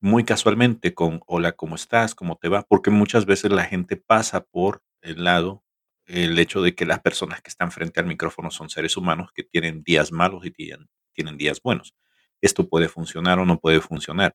muy 0.00 0.24
casualmente 0.24 0.92
con 0.92 1.20
hola, 1.28 1.52
¿cómo 1.52 1.76
estás? 1.76 2.16
¿Cómo 2.16 2.34
te 2.34 2.48
va? 2.48 2.64
Porque 2.64 2.90
muchas 2.90 3.26
veces 3.26 3.52
la 3.52 3.64
gente 3.64 3.96
pasa 3.96 4.44
por 4.44 4.82
el 5.02 5.22
lado 5.22 5.62
el 6.10 6.38
hecho 6.38 6.60
de 6.60 6.74
que 6.74 6.84
las 6.84 7.00
personas 7.00 7.40
que 7.40 7.50
están 7.50 7.70
frente 7.70 8.00
al 8.00 8.06
micrófono 8.06 8.50
son 8.50 8.68
seres 8.68 8.96
humanos 8.96 9.30
que 9.32 9.44
tienen 9.44 9.82
días 9.84 10.10
malos 10.10 10.44
y 10.44 10.50
tienen, 10.50 10.88
días 11.36 11.60
buenos. 11.62 11.94
Esto 12.40 12.68
puede 12.68 12.88
funcionar 12.88 13.38
o 13.38 13.44
no 13.44 13.60
puede 13.60 13.80
funcionar. 13.80 14.34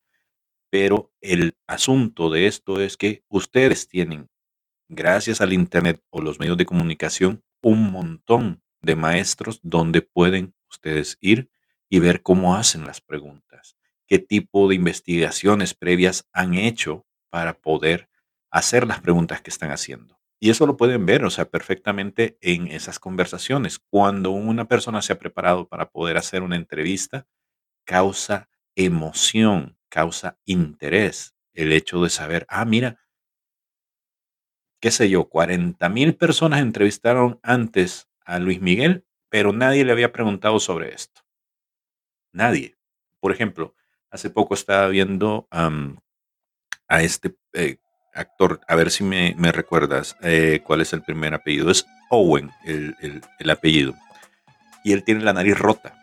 Pero 0.69 1.11
el 1.21 1.57
asunto 1.67 2.29
de 2.29 2.47
esto 2.47 2.79
es 2.79 2.95
que 2.95 3.23
ustedes 3.27 3.87
tienen, 3.87 4.29
gracias 4.87 5.41
al 5.41 5.51
Internet 5.51 6.01
o 6.11 6.21
los 6.21 6.39
medios 6.39 6.57
de 6.57 6.65
comunicación, 6.65 7.43
un 7.61 7.91
montón 7.91 8.63
de 8.81 8.95
maestros 8.95 9.59
donde 9.61 10.01
pueden 10.01 10.53
ustedes 10.69 11.17
ir 11.19 11.49
y 11.89 11.99
ver 11.99 12.21
cómo 12.21 12.55
hacen 12.55 12.85
las 12.85 13.01
preguntas, 13.01 13.75
qué 14.07 14.19
tipo 14.19 14.69
de 14.69 14.75
investigaciones 14.75 15.73
previas 15.73 16.27
han 16.31 16.53
hecho 16.53 17.05
para 17.29 17.59
poder 17.59 18.09
hacer 18.49 18.87
las 18.87 19.01
preguntas 19.01 19.41
que 19.41 19.49
están 19.49 19.71
haciendo. 19.71 20.19
Y 20.45 20.51
eso 20.51 20.67
lo 20.67 20.77
pueden 20.77 21.07
ver, 21.07 21.25
o 21.25 21.31
sea, 21.31 21.49
perfectamente 21.49 22.37
en 22.39 22.67
esas 22.67 22.99
conversaciones. 22.99 23.79
Cuando 23.79 24.29
una 24.29 24.67
persona 24.67 25.01
se 25.01 25.11
ha 25.11 25.17
preparado 25.17 25.67
para 25.67 25.89
poder 25.89 26.17
hacer 26.17 26.43
una 26.43 26.55
entrevista, 26.55 27.25
causa 27.83 28.47
emoción, 28.75 29.75
causa 29.89 30.37
interés 30.45 31.35
el 31.53 31.71
hecho 31.71 32.03
de 32.03 32.11
saber, 32.11 32.45
ah, 32.47 32.63
mira, 32.63 32.99
qué 34.79 34.91
sé 34.91 35.09
yo, 35.09 35.29
40 35.29 35.89
mil 35.89 36.15
personas 36.15 36.61
entrevistaron 36.61 37.39
antes 37.41 38.07
a 38.23 38.37
Luis 38.37 38.61
Miguel, 38.61 39.03
pero 39.29 39.51
nadie 39.51 39.83
le 39.83 39.93
había 39.93 40.11
preguntado 40.11 40.59
sobre 40.59 40.93
esto. 40.93 41.23
Nadie. 42.33 42.77
Por 43.19 43.31
ejemplo, 43.31 43.73
hace 44.11 44.29
poco 44.29 44.53
estaba 44.53 44.89
viendo 44.89 45.47
a 45.49 47.01
este 47.01 47.35
eh, 47.53 47.79
actor, 48.15 48.61
a 48.67 48.75
ver 48.75 48.89
si 48.91 49.03
me, 49.03 49.35
recuerdas 49.51 50.15
eh, 50.21 50.61
cuál 50.63 50.81
es 50.81 50.93
el 50.93 51.01
primer 51.01 51.33
apellido. 51.33 51.69
Es 51.69 51.85
Owen, 52.09 52.51
el, 52.63 53.21
apellido. 53.49 53.93
Y 54.83 54.93
él 54.93 55.03
tiene 55.03 55.23
la 55.23 55.33
nariz 55.33 55.57
rota. 55.57 55.95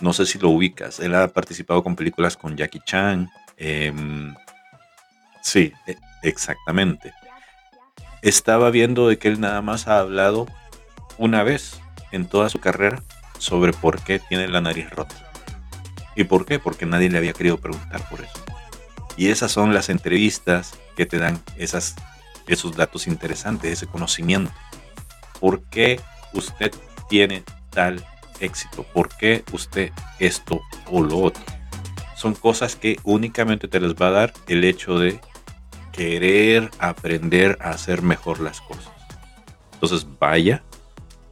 No 0.00 0.12
sé 0.12 0.26
si 0.26 0.38
lo 0.38 0.50
ubicas. 0.50 1.00
Él 1.00 1.14
ha 1.14 1.28
participado 1.28 1.82
con 1.82 1.96
películas 1.96 2.36
con 2.36 2.56
Jackie 2.56 2.80
Chan. 2.84 3.30
Em, 3.56 4.34
sí, 5.42 5.72
e, 5.86 5.96
exactamente. 6.22 7.12
Estaba 8.22 8.70
viendo 8.70 9.08
de 9.08 9.18
que 9.18 9.28
él 9.28 9.40
nada 9.40 9.62
más 9.62 9.88
ha 9.88 9.98
hablado 9.98 10.46
una 11.18 11.42
vez 11.42 11.80
en 12.12 12.26
toda 12.26 12.48
su 12.48 12.60
carrera 12.60 13.02
sobre 13.38 13.72
por 13.72 14.02
qué 14.02 14.18
tiene 14.18 14.48
la 14.48 14.60
nariz 14.60 14.90
rota. 14.90 15.14
¿Y 16.16 16.24
por 16.24 16.44
qué? 16.44 16.58
Porque 16.58 16.86
nadie 16.86 17.08
le 17.08 17.18
había 17.18 17.32
querido 17.32 17.58
preguntar 17.58 18.06
por 18.08 18.20
eso. 18.20 18.44
Y 19.16 19.28
esas 19.28 19.52
son 19.52 19.74
las 19.74 19.88
entrevistas 19.88 20.78
que 21.00 21.06
te 21.06 21.18
dan 21.18 21.42
esos 21.56 22.76
datos 22.76 23.06
interesantes, 23.06 23.72
ese 23.72 23.86
conocimiento. 23.86 24.52
¿Por 25.40 25.62
qué 25.62 25.98
usted 26.34 26.72
tiene 27.08 27.42
tal 27.70 28.04
éxito? 28.38 28.82
¿Por 28.82 29.08
qué 29.16 29.42
usted 29.50 29.92
esto 30.18 30.60
o 30.90 31.02
lo 31.02 31.20
otro? 31.20 31.42
Son 32.16 32.34
cosas 32.34 32.76
que 32.76 32.98
únicamente 33.02 33.66
te 33.66 33.80
les 33.80 33.94
va 33.94 34.08
a 34.08 34.10
dar 34.10 34.34
el 34.46 34.62
hecho 34.62 34.98
de 34.98 35.18
querer 35.90 36.70
aprender 36.78 37.56
a 37.62 37.70
hacer 37.70 38.02
mejor 38.02 38.38
las 38.40 38.60
cosas. 38.60 38.92
Entonces 39.72 40.06
vaya 40.18 40.62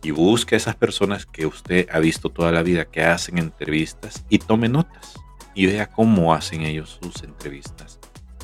y 0.03 0.13
busque 0.13 0.55
a 0.55 0.57
esas 0.57 0.77
personas 0.77 1.27
que 1.27 1.45
usted 1.45 1.87
ha 1.93 1.99
visto 1.99 2.31
toda 2.31 2.53
la 2.53 2.63
vida 2.63 2.87
que 2.87 3.05
hacen 3.05 3.37
entrevistas 3.37 4.25
y 4.31 4.39
tome 4.39 4.71
notas 4.71 5.13
y 5.55 5.67
vea 5.67 5.91
cómo 5.91 6.33
hacen 6.33 6.63
ellos 6.63 6.99
sus 7.03 7.23
entrevistas 7.23 7.98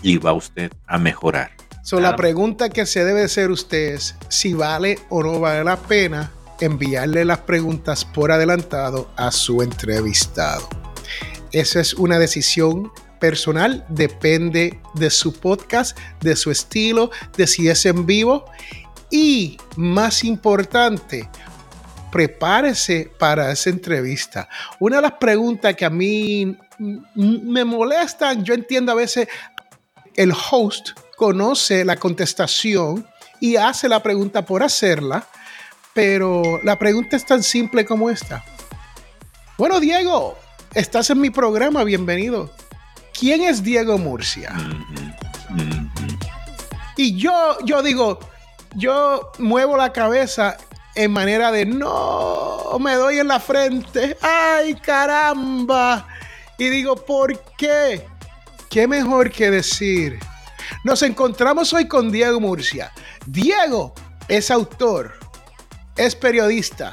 y 0.05 0.19
va 0.19 0.35
usted 0.35 0.71
a 0.87 0.99
mejorar. 0.99 1.51
So, 1.83 1.99
La 1.99 2.15
pregunta 2.15 2.69
que 2.69 2.87
se 2.87 3.05
debe 3.05 3.25
hacer 3.25 3.51
usted 3.51 3.95
es 3.95 4.15
si 4.29 4.55
vale 4.55 4.99
o 5.09 5.23
no 5.23 5.41
vale 5.41 5.65
la 5.65 5.77
pena 5.77 6.31
enviarle 6.61 7.25
las 7.25 7.39
preguntas 7.39 8.05
por 8.05 8.31
adelantado 8.31 9.11
a 9.17 9.33
su 9.33 9.63
entrevistado. 9.63 10.69
Esa 11.53 11.81
es 11.81 11.95
una 11.95 12.19
decisión 12.19 12.93
personal, 13.19 13.85
depende 13.89 14.79
de 14.95 15.11
su 15.11 15.33
podcast, 15.33 15.99
de 16.21 16.37
su 16.37 16.51
estilo, 16.51 17.11
de 17.37 17.47
si 17.47 17.69
es 17.69 17.87
en 17.87 18.07
vivo 18.07 18.45
y 19.11 19.57
más 19.77 20.25
importante, 20.25 21.29
prepárese 22.11 23.11
para 23.19 23.51
esa 23.53 23.71
entrevista. 23.71 24.49
Una 24.79 24.97
de 24.97 25.03
las 25.03 25.13
preguntas 25.13 25.75
que 25.75 25.85
a 25.85 25.91
mí 25.91 26.57
me 27.15 27.65
molestan, 27.65 28.45
yo 28.45 28.55
entiendo 28.55 28.93
a 28.93 28.97
veces 28.97 29.29
el 30.17 30.33
host 30.33 30.91
conoce 31.17 31.85
la 31.85 31.97
contestación 31.97 33.07
y 33.41 33.57
hace 33.57 33.89
la 33.89 34.03
pregunta 34.03 34.45
por 34.45 34.63
hacerla, 34.63 35.27
pero 35.93 36.61
la 36.63 36.79
pregunta 36.79 37.17
es 37.17 37.27
tan 37.27 37.43
simple 37.43 37.85
como 37.85 38.11
esta. 38.11 38.45
Bueno, 39.57 39.81
Diego, 39.81 40.37
estás 40.75 41.11
en 41.11 41.21
mi 41.21 41.31
programa, 41.31 41.85
bienvenido. 41.85 42.51
¿Quién 43.19 43.43
es 43.43 43.63
Diego 43.63 43.99
Murcia? 43.99 44.53
Y 46.97 47.17
yo, 47.17 47.59
yo 47.65 47.83
digo, 47.83 48.19
yo 48.75 49.33
muevo 49.39 49.77
la 49.77 49.93
cabeza 49.93 50.57
en 50.95 51.13
manera 51.13 51.51
de 51.51 51.67
no, 51.67 52.77
me 52.81 52.95
doy 52.95 53.19
en 53.19 53.29
la 53.29 53.41
frente, 53.41 54.17
ay 54.21 54.75
caramba. 54.75 56.07
Y 56.59 56.69
digo, 56.69 56.97
¿por 56.97 57.39
qué? 57.57 58.07
¿Qué 58.75 58.89
mejor 58.89 59.31
que 59.31 59.53
decir? 59.53 60.19
Nos 60.83 61.03
encontramos 61.03 61.73
hoy 61.73 61.87
con 61.87 62.11
Diego 62.11 62.41
Murcia. 62.41 62.91
Diego 63.25 63.95
es 64.27 64.51
autor, 64.51 65.15
es 65.97 66.17
periodista, 66.17 66.93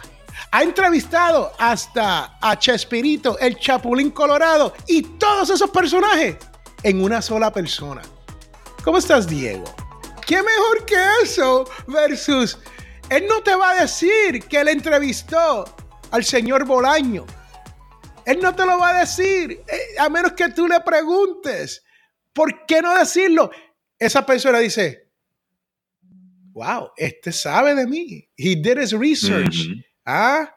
ha 0.52 0.62
entrevistado 0.62 1.52
hasta 1.58 2.38
a 2.40 2.60
Chespirito, 2.60 3.40
el 3.40 3.58
Chapulín 3.58 4.12
Colorado 4.12 4.76
y 4.86 5.02
todos 5.02 5.50
esos 5.50 5.72
personajes 5.72 6.36
en 6.84 7.04
una 7.04 7.20
sola 7.20 7.52
persona. 7.52 8.04
¿Cómo 8.84 9.00
estás, 9.00 9.28
Diego? 9.28 9.66
¿Qué 10.28 10.36
mejor 10.36 10.86
que 10.86 11.04
eso 11.24 11.68
versus 11.88 12.60
él 13.10 13.26
no 13.28 13.42
te 13.42 13.56
va 13.56 13.72
a 13.72 13.82
decir 13.82 14.44
que 14.48 14.62
él 14.62 14.68
entrevistó 14.68 15.66
al 16.12 16.24
señor 16.24 16.64
Bolaño. 16.64 17.26
Él 18.26 18.40
no 18.42 18.56
te 18.56 18.66
lo 18.66 18.78
va 18.80 18.90
a 18.90 19.00
decir, 19.02 19.52
eh, 19.52 20.00
a 20.00 20.10
menos 20.10 20.34
que 20.34 20.50
tú 20.50 20.68
le 20.68 20.80
preguntes. 20.82 21.84
¿Por 22.34 22.66
qué 22.66 22.82
no 22.82 22.98
decirlo? 22.98 23.52
Esa 23.98 24.26
persona 24.26 24.60
dice, 24.60 25.12
wow, 26.52 26.92
este 26.96 27.32
sabe 27.32 27.76
de 27.76 27.88
mí. 27.88 28.30
He 28.38 28.56
did 28.56 28.78
his 28.78 28.92
research. 28.94 29.68
Ah, 30.06 30.54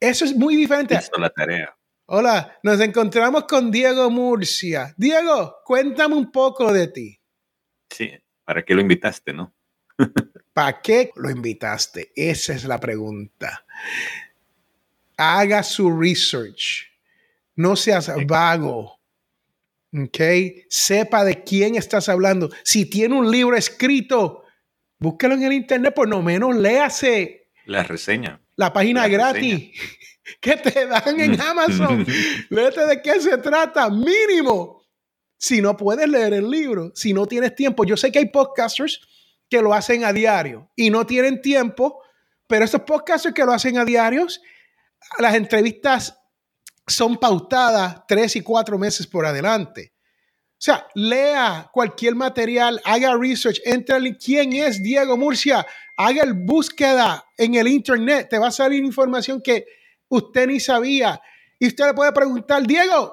eso 0.00 0.24
es 0.24 0.34
muy 0.34 0.56
diferente. 0.56 0.94
Hizo 0.94 1.20
la 1.20 1.30
tarea. 1.30 1.76
Hola, 2.06 2.58
nos 2.62 2.80
encontramos 2.80 3.44
con 3.44 3.70
Diego 3.70 4.10
Murcia. 4.10 4.94
Diego, 4.96 5.56
cuéntame 5.64 6.14
un 6.14 6.30
poco 6.30 6.72
de 6.72 6.88
ti. 6.88 7.20
Sí, 7.88 8.10
¿para 8.44 8.64
qué 8.64 8.74
lo 8.74 8.80
invitaste, 8.80 9.32
no? 9.32 9.54
¿Para 10.52 10.80
qué 10.82 11.10
lo 11.16 11.30
invitaste? 11.30 12.12
Esa 12.14 12.54
es 12.54 12.64
la 12.64 12.78
pregunta. 12.78 13.64
Haga 15.22 15.62
su 15.62 15.90
research. 15.90 16.86
No 17.56 17.76
seas 17.76 18.10
vago. 18.26 18.98
¿Ok? 19.94 20.18
Sepa 20.68 21.24
de 21.24 21.42
quién 21.44 21.76
estás 21.76 22.08
hablando. 22.08 22.50
Si 22.64 22.86
tiene 22.86 23.14
un 23.14 23.30
libro 23.30 23.56
escrito, 23.56 24.44
búsquelo 24.98 25.34
en 25.34 25.42
el 25.42 25.52
internet, 25.52 25.92
por 25.94 26.08
lo 26.08 26.22
menos 26.22 26.56
léase 26.56 27.48
La 27.66 27.82
reseña. 27.82 28.40
la 28.56 28.72
página 28.72 29.02
La 29.02 29.08
gratis 29.08 29.70
que 30.40 30.56
te 30.56 30.86
dan 30.86 31.20
en 31.20 31.40
Amazon. 31.52 32.06
Léete 32.48 32.86
de 32.86 33.02
qué 33.02 33.20
se 33.20 33.36
trata, 33.38 33.90
mínimo. 33.90 34.82
Si 35.36 35.60
no 35.60 35.76
puedes 35.76 36.08
leer 36.08 36.34
el 36.34 36.48
libro, 36.50 36.92
si 36.94 37.12
no 37.12 37.26
tienes 37.26 37.54
tiempo. 37.54 37.84
Yo 37.84 37.96
sé 37.96 38.10
que 38.10 38.20
hay 38.20 38.26
podcasters 38.30 39.00
que 39.50 39.60
lo 39.60 39.74
hacen 39.74 40.04
a 40.04 40.12
diario 40.12 40.70
y 40.74 40.88
no 40.88 41.04
tienen 41.04 41.42
tiempo, 41.42 42.00
pero 42.46 42.64
esos 42.64 42.80
podcasters 42.82 43.34
que 43.34 43.44
lo 43.44 43.52
hacen 43.52 43.76
a 43.76 43.84
diarios, 43.84 44.40
las 45.18 45.34
entrevistas 45.34 46.18
son 46.86 47.18
pautadas 47.18 48.02
tres 48.06 48.36
y 48.36 48.42
cuatro 48.42 48.78
meses 48.78 49.06
por 49.06 49.24
adelante. 49.26 49.92
O 50.52 50.64
sea, 50.64 50.86
lea 50.94 51.68
cualquier 51.72 52.14
material, 52.14 52.80
haga 52.84 53.16
research, 53.16 53.60
entre 53.64 53.96
en 53.96 54.14
quién 54.14 54.52
es 54.52 54.80
Diego 54.80 55.16
Murcia, 55.16 55.66
haga 55.96 56.22
el 56.22 56.34
búsqueda 56.34 57.24
en 57.36 57.56
el 57.56 57.66
internet, 57.66 58.28
te 58.30 58.38
va 58.38 58.48
a 58.48 58.52
salir 58.52 58.84
información 58.84 59.40
que 59.42 59.66
usted 60.08 60.46
ni 60.46 60.60
sabía. 60.60 61.20
Y 61.58 61.66
usted 61.66 61.86
le 61.86 61.94
puede 61.94 62.12
preguntar, 62.12 62.64
Diego, 62.64 63.12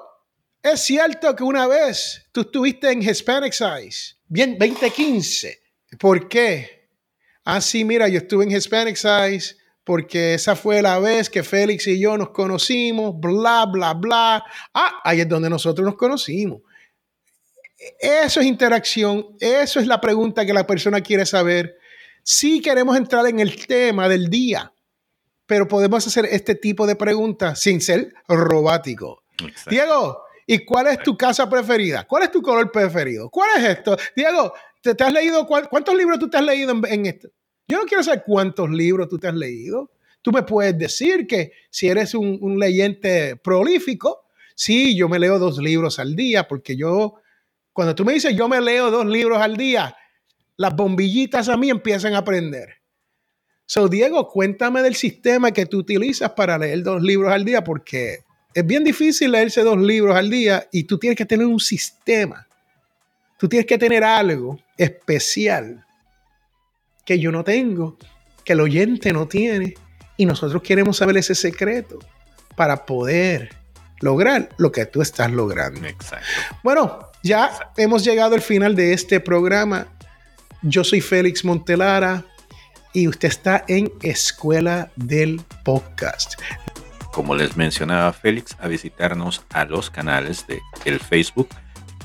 ¿es 0.62 0.80
cierto 0.80 1.34
que 1.34 1.42
una 1.42 1.66
vez 1.66 2.24
tú 2.30 2.42
estuviste 2.42 2.90
en 2.90 3.02
Hispanic 3.02 3.52
Size? 3.52 4.14
Bien, 4.28 4.56
2015. 4.56 5.60
¿Por 5.98 6.28
qué? 6.28 6.88
Ah, 7.44 7.60
sí, 7.60 7.84
mira, 7.84 8.06
yo 8.08 8.18
estuve 8.18 8.44
en 8.44 8.52
Hispanic 8.52 8.94
Size 8.94 9.56
porque 9.84 10.34
esa 10.34 10.54
fue 10.56 10.82
la 10.82 10.98
vez 10.98 11.30
que 11.30 11.42
Félix 11.42 11.86
y 11.86 11.98
yo 11.98 12.16
nos 12.18 12.30
conocimos, 12.30 13.18
bla, 13.18 13.66
bla, 13.66 13.94
bla. 13.94 14.44
Ah, 14.74 15.00
ahí 15.04 15.20
es 15.20 15.28
donde 15.28 15.50
nosotros 15.50 15.84
nos 15.84 15.96
conocimos. 15.96 16.60
Eso 17.98 18.40
es 18.40 18.46
interacción, 18.46 19.36
eso 19.40 19.80
es 19.80 19.86
la 19.86 20.00
pregunta 20.00 20.44
que 20.44 20.52
la 20.52 20.66
persona 20.66 21.00
quiere 21.00 21.24
saber. 21.24 21.78
Sí 22.22 22.60
queremos 22.60 22.96
entrar 22.96 23.26
en 23.26 23.40
el 23.40 23.66
tema 23.66 24.06
del 24.08 24.28
día, 24.28 24.72
pero 25.46 25.66
podemos 25.66 26.06
hacer 26.06 26.26
este 26.26 26.54
tipo 26.54 26.86
de 26.86 26.94
preguntas 26.94 27.58
sin 27.60 27.80
ser 27.80 28.12
robático. 28.28 29.22
Exacto. 29.42 29.70
Diego, 29.70 30.22
¿y 30.46 30.62
cuál 30.66 30.88
es 30.88 31.02
tu 31.02 31.16
casa 31.16 31.48
preferida? 31.48 32.06
¿Cuál 32.06 32.24
es 32.24 32.30
tu 32.30 32.42
color 32.42 32.70
preferido? 32.70 33.30
¿Cuál 33.30 33.48
es 33.56 33.64
esto? 33.78 33.96
Diego, 34.14 34.52
¿te, 34.82 34.94
te 34.94 35.02
has 35.02 35.12
leído 35.14 35.46
cuál- 35.46 35.68
cuántos 35.70 35.94
libros 35.96 36.18
tú 36.18 36.28
te 36.28 36.36
has 36.36 36.44
leído 36.44 36.72
en, 36.72 36.82
en 36.86 37.06
esto? 37.06 37.28
Yo 37.70 37.78
no 37.78 37.84
quiero 37.84 38.02
saber 38.02 38.24
cuántos 38.26 38.68
libros 38.68 39.08
tú 39.08 39.16
te 39.16 39.28
has 39.28 39.34
leído. 39.34 39.92
Tú 40.22 40.32
me 40.32 40.42
puedes 40.42 40.76
decir 40.76 41.26
que 41.28 41.52
si 41.70 41.86
eres 41.86 42.14
un, 42.14 42.58
leyente 42.58 43.36
prolífico, 43.36 44.24
sí, 44.56 44.96
yo 44.96 45.08
me 45.08 45.20
leo 45.20 45.38
dos 45.38 45.58
libros 45.58 46.00
al 46.00 46.16
día, 46.16 46.48
porque 46.48 46.76
yo, 46.76 47.14
cuando 47.72 47.94
tú 47.94 48.04
me 48.04 48.12
dices 48.12 48.34
yo 48.36 48.48
me 48.48 48.60
leo 48.60 48.90
dos 48.90 49.06
libros 49.06 49.40
al 49.40 49.56
día, 49.56 49.96
las 50.56 50.74
bombillitas 50.74 51.48
a 51.48 51.56
mí 51.56 51.70
empiezan 51.70 52.14
a 52.14 52.24
prender. 52.24 52.80
So, 53.66 53.86
Diego, 53.86 54.26
cuéntame 54.26 54.82
del 54.82 54.96
sistema 54.96 55.52
que 55.52 55.64
tú 55.64 55.78
utilizas 55.78 56.32
para 56.32 56.58
leer 56.58 56.82
dos 56.82 57.00
libros 57.00 57.32
al 57.32 57.44
día, 57.44 57.62
porque 57.62 58.24
es 58.52 58.66
bien 58.66 58.82
difícil 58.82 59.30
leerse 59.30 59.62
dos 59.62 59.78
libros 59.78 60.16
al 60.16 60.28
día 60.28 60.68
y 60.72 60.84
tú 60.84 60.98
tienes 60.98 61.16
que 61.16 61.24
tener 61.24 61.46
un 61.46 61.60
sistema. 61.60 62.48
Tú 63.38 63.48
tienes 63.48 63.64
que 63.64 63.78
tener 63.78 64.02
algo 64.02 64.58
especial 64.76 65.86
que 67.10 67.18
yo 67.18 67.32
no 67.32 67.42
tengo, 67.42 67.98
que 68.44 68.52
el 68.52 68.60
oyente 68.60 69.12
no 69.12 69.26
tiene, 69.26 69.74
y 70.16 70.26
nosotros 70.26 70.62
queremos 70.62 70.98
saber 70.98 71.16
ese 71.16 71.34
secreto 71.34 71.98
para 72.54 72.86
poder 72.86 73.50
lograr 73.98 74.50
lo 74.58 74.70
que 74.70 74.86
tú 74.86 75.02
estás 75.02 75.28
logrando. 75.28 75.84
Exacto. 75.88 76.24
Bueno, 76.62 77.10
ya 77.24 77.72
hemos 77.76 78.04
llegado 78.04 78.36
al 78.36 78.42
final 78.42 78.76
de 78.76 78.92
este 78.92 79.18
programa. 79.18 79.88
Yo 80.62 80.84
soy 80.84 81.00
Félix 81.00 81.44
Montelara 81.44 82.24
y 82.92 83.08
usted 83.08 83.26
está 83.26 83.64
en 83.66 83.92
Escuela 84.02 84.92
del 84.94 85.42
Podcast. 85.64 86.40
Como 87.10 87.34
les 87.34 87.56
mencionaba 87.56 88.12
Félix, 88.12 88.56
a 88.60 88.68
visitarnos 88.68 89.42
a 89.50 89.64
los 89.64 89.90
canales 89.90 90.46
de 90.46 90.60
el 90.84 91.00
Facebook 91.00 91.48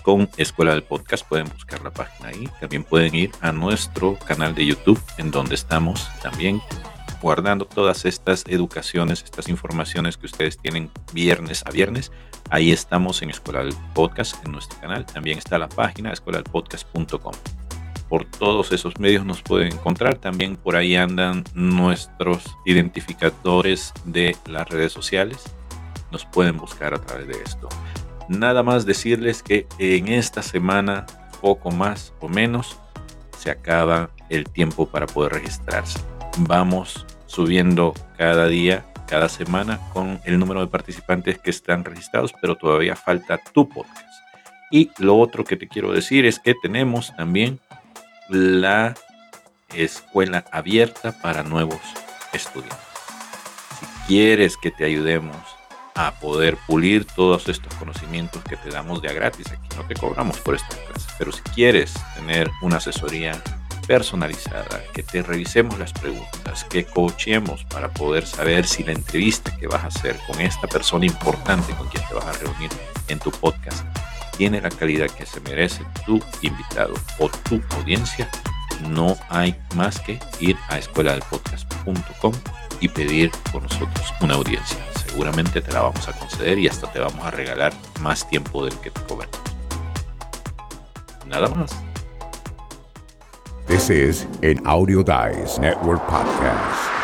con 0.06 0.30
Escuela 0.38 0.72
del 0.72 0.84
Podcast. 0.84 1.28
Pueden 1.28 1.50
buscar 1.50 1.82
la 1.84 1.90
página 1.90 2.30
ahí. 2.30 2.48
También 2.62 2.84
pueden 2.84 3.16
ir 3.16 3.32
a 3.42 3.52
nuestro 3.52 4.18
canal 4.20 4.54
de 4.54 4.68
YouTube, 4.68 5.02
en 5.18 5.32
donde 5.32 5.56
estamos 5.56 6.08
también 6.22 6.62
guardando 7.24 7.66
todas 7.66 8.06
estas 8.06 8.44
educaciones, 8.48 9.24
estas 9.24 9.50
informaciones 9.50 10.16
que 10.16 10.28
ustedes 10.28 10.60
tienen 10.60 10.92
viernes 11.12 11.64
a 11.66 11.72
viernes. 11.72 12.12
Ahí 12.52 12.72
estamos 12.72 13.24
en 13.24 13.32
Escuela 13.32 13.64
del 13.64 13.74
Podcast, 13.96 14.46
en 14.46 14.52
nuestro 14.52 14.80
canal. 14.80 15.08
También 15.08 15.40
está 15.40 15.58
la 15.58 15.70
página 15.70 16.14
escueladelpodcast.com. 16.14 17.34
Por 18.08 18.26
todos 18.26 18.72
esos 18.72 19.00
medios 19.00 19.26
nos 19.26 19.42
pueden 19.42 19.74
encontrar. 19.74 20.20
También 20.20 20.56
por 20.56 20.76
ahí 20.76 20.96
andan 20.96 21.44
nuestros 21.56 22.56
identificadores 22.68 23.92
de 24.06 24.38
las 24.46 24.70
redes 24.70 24.94
sociales. 24.94 25.44
Nos 26.12 26.26
pueden 26.26 26.58
buscar 26.58 26.94
a 26.94 27.02
través 27.02 27.28
de 27.28 27.42
esto. 27.44 27.70
Nada 28.28 28.64
más 28.64 28.86
decirles 28.86 29.44
que 29.44 29.68
en 29.78 30.08
esta 30.08 30.42
semana, 30.42 31.06
poco 31.42 31.72
más 31.72 32.14
o 32.20 32.28
menos, 32.28 32.78
se 33.38 33.52
acaba 33.52 34.10
el 34.30 34.46
tiempo 34.46 34.88
para 34.88 35.06
poder 35.06 35.34
registrarse. 35.34 36.00
Vamos 36.40 37.06
subiendo 37.28 37.94
cada 38.18 38.48
día, 38.48 38.84
cada 39.08 39.30
semana 39.30 39.80
con 39.94 40.20
el 40.26 40.40
número 40.40 40.62
de 40.62 40.68
participantes 40.68 41.38
que 41.38 41.52
están 41.52 41.86
registrados, 41.86 42.34
pero 42.42 42.56
todavía 42.56 42.96
falta 42.96 43.40
tu 43.54 43.70
podcast. 43.70 44.16
Y 44.72 44.90
lo 44.98 45.18
otro 45.18 45.44
que 45.44 45.58
te 45.58 45.68
quiero 45.68 45.92
decir 45.92 46.26
es 46.26 46.40
que 46.40 46.56
tenemos 46.56 47.16
también 47.16 47.60
la 48.30 48.96
escuela 49.76 50.46
abierta 50.52 51.12
para 51.22 51.44
nuevos 51.44 51.82
estudiantes. 52.34 52.80
Si 53.80 53.86
quieres 54.08 54.58
que 54.58 54.72
te 54.72 54.86
ayudemos 54.86 55.55
a 55.96 56.12
poder 56.20 56.58
pulir 56.68 57.06
todos 57.06 57.48
estos 57.48 57.74
conocimientos 57.76 58.44
que 58.44 58.58
te 58.58 58.70
damos 58.70 59.02
de 59.02 59.10
a 59.10 59.14
gratis, 59.14 59.52
aquí 59.52 59.68
no 59.78 59.86
te 59.86 59.96
cobramos 59.96 60.40
por 60.40 60.56
esta 60.56 60.76
clase, 60.76 61.08
pero 61.18 61.32
si 61.32 61.42
quieres 61.42 61.94
tener 62.16 62.52
una 62.62 62.78
asesoría 62.78 63.42
personalizada, 63.88 64.84
que 64.94 65.04
te 65.04 65.22
revisemos 65.22 65.80
las 65.80 65.94
preguntas, 65.94 66.66
que 66.66 66.86
coachemos 66.86 67.64
para 67.66 67.90
poder 67.90 68.26
saber 68.26 68.66
si 68.66 68.84
la 68.84 68.92
entrevista 68.92 69.56
que 69.58 69.68
vas 69.68 69.84
a 69.84 69.88
hacer 69.88 70.20
con 70.28 70.42
esta 70.42 70.68
persona 70.68 71.06
importante 71.06 71.74
con 71.74 71.88
quien 71.88 72.06
te 72.08 72.14
vas 72.14 72.26
a 72.26 72.34
reunir 72.34 72.70
en 73.08 73.20
tu 73.20 73.32
podcast 73.32 73.86
tiene 74.38 74.60
la 74.60 74.70
calidad 74.70 75.10
que 75.10 75.26
se 75.26 75.40
merece 75.42 75.84
tu 76.06 76.22
invitado 76.42 76.94
o 77.20 77.30
tu 77.30 77.62
audiencia, 77.78 78.30
no 78.90 79.16
hay 79.30 79.56
más 79.76 80.00
que 80.00 80.20
ir 80.40 80.58
a 80.68 80.78
escueladelpodcast.com 80.78 82.34
y 82.82 82.90
pedir 82.90 83.32
con 83.52 83.64
nosotros 83.64 84.14
una 84.20 84.34
audiencia. 84.34 84.85
Seguramente 85.16 85.62
te 85.62 85.72
la 85.72 85.82
vamos 85.82 86.06
a 86.10 86.12
conceder 86.12 86.60
y 86.60 86.68
hasta 86.68 86.92
te 86.92 87.00
vamos 87.00 87.26
a 87.26 87.32
regalar 87.32 87.72
más 88.02 88.28
tiempo 88.28 88.66
del 88.66 88.78
que 88.80 88.92
te 88.92 89.02
cobramos. 89.04 89.40
Nada 91.26 91.48
más. 91.48 91.72
This 93.66 93.90
is 93.90 94.28
an 94.44 94.62
Audio 94.68 95.04
Dice 95.04 95.58
Network 95.58 96.06
podcast. 96.08 96.95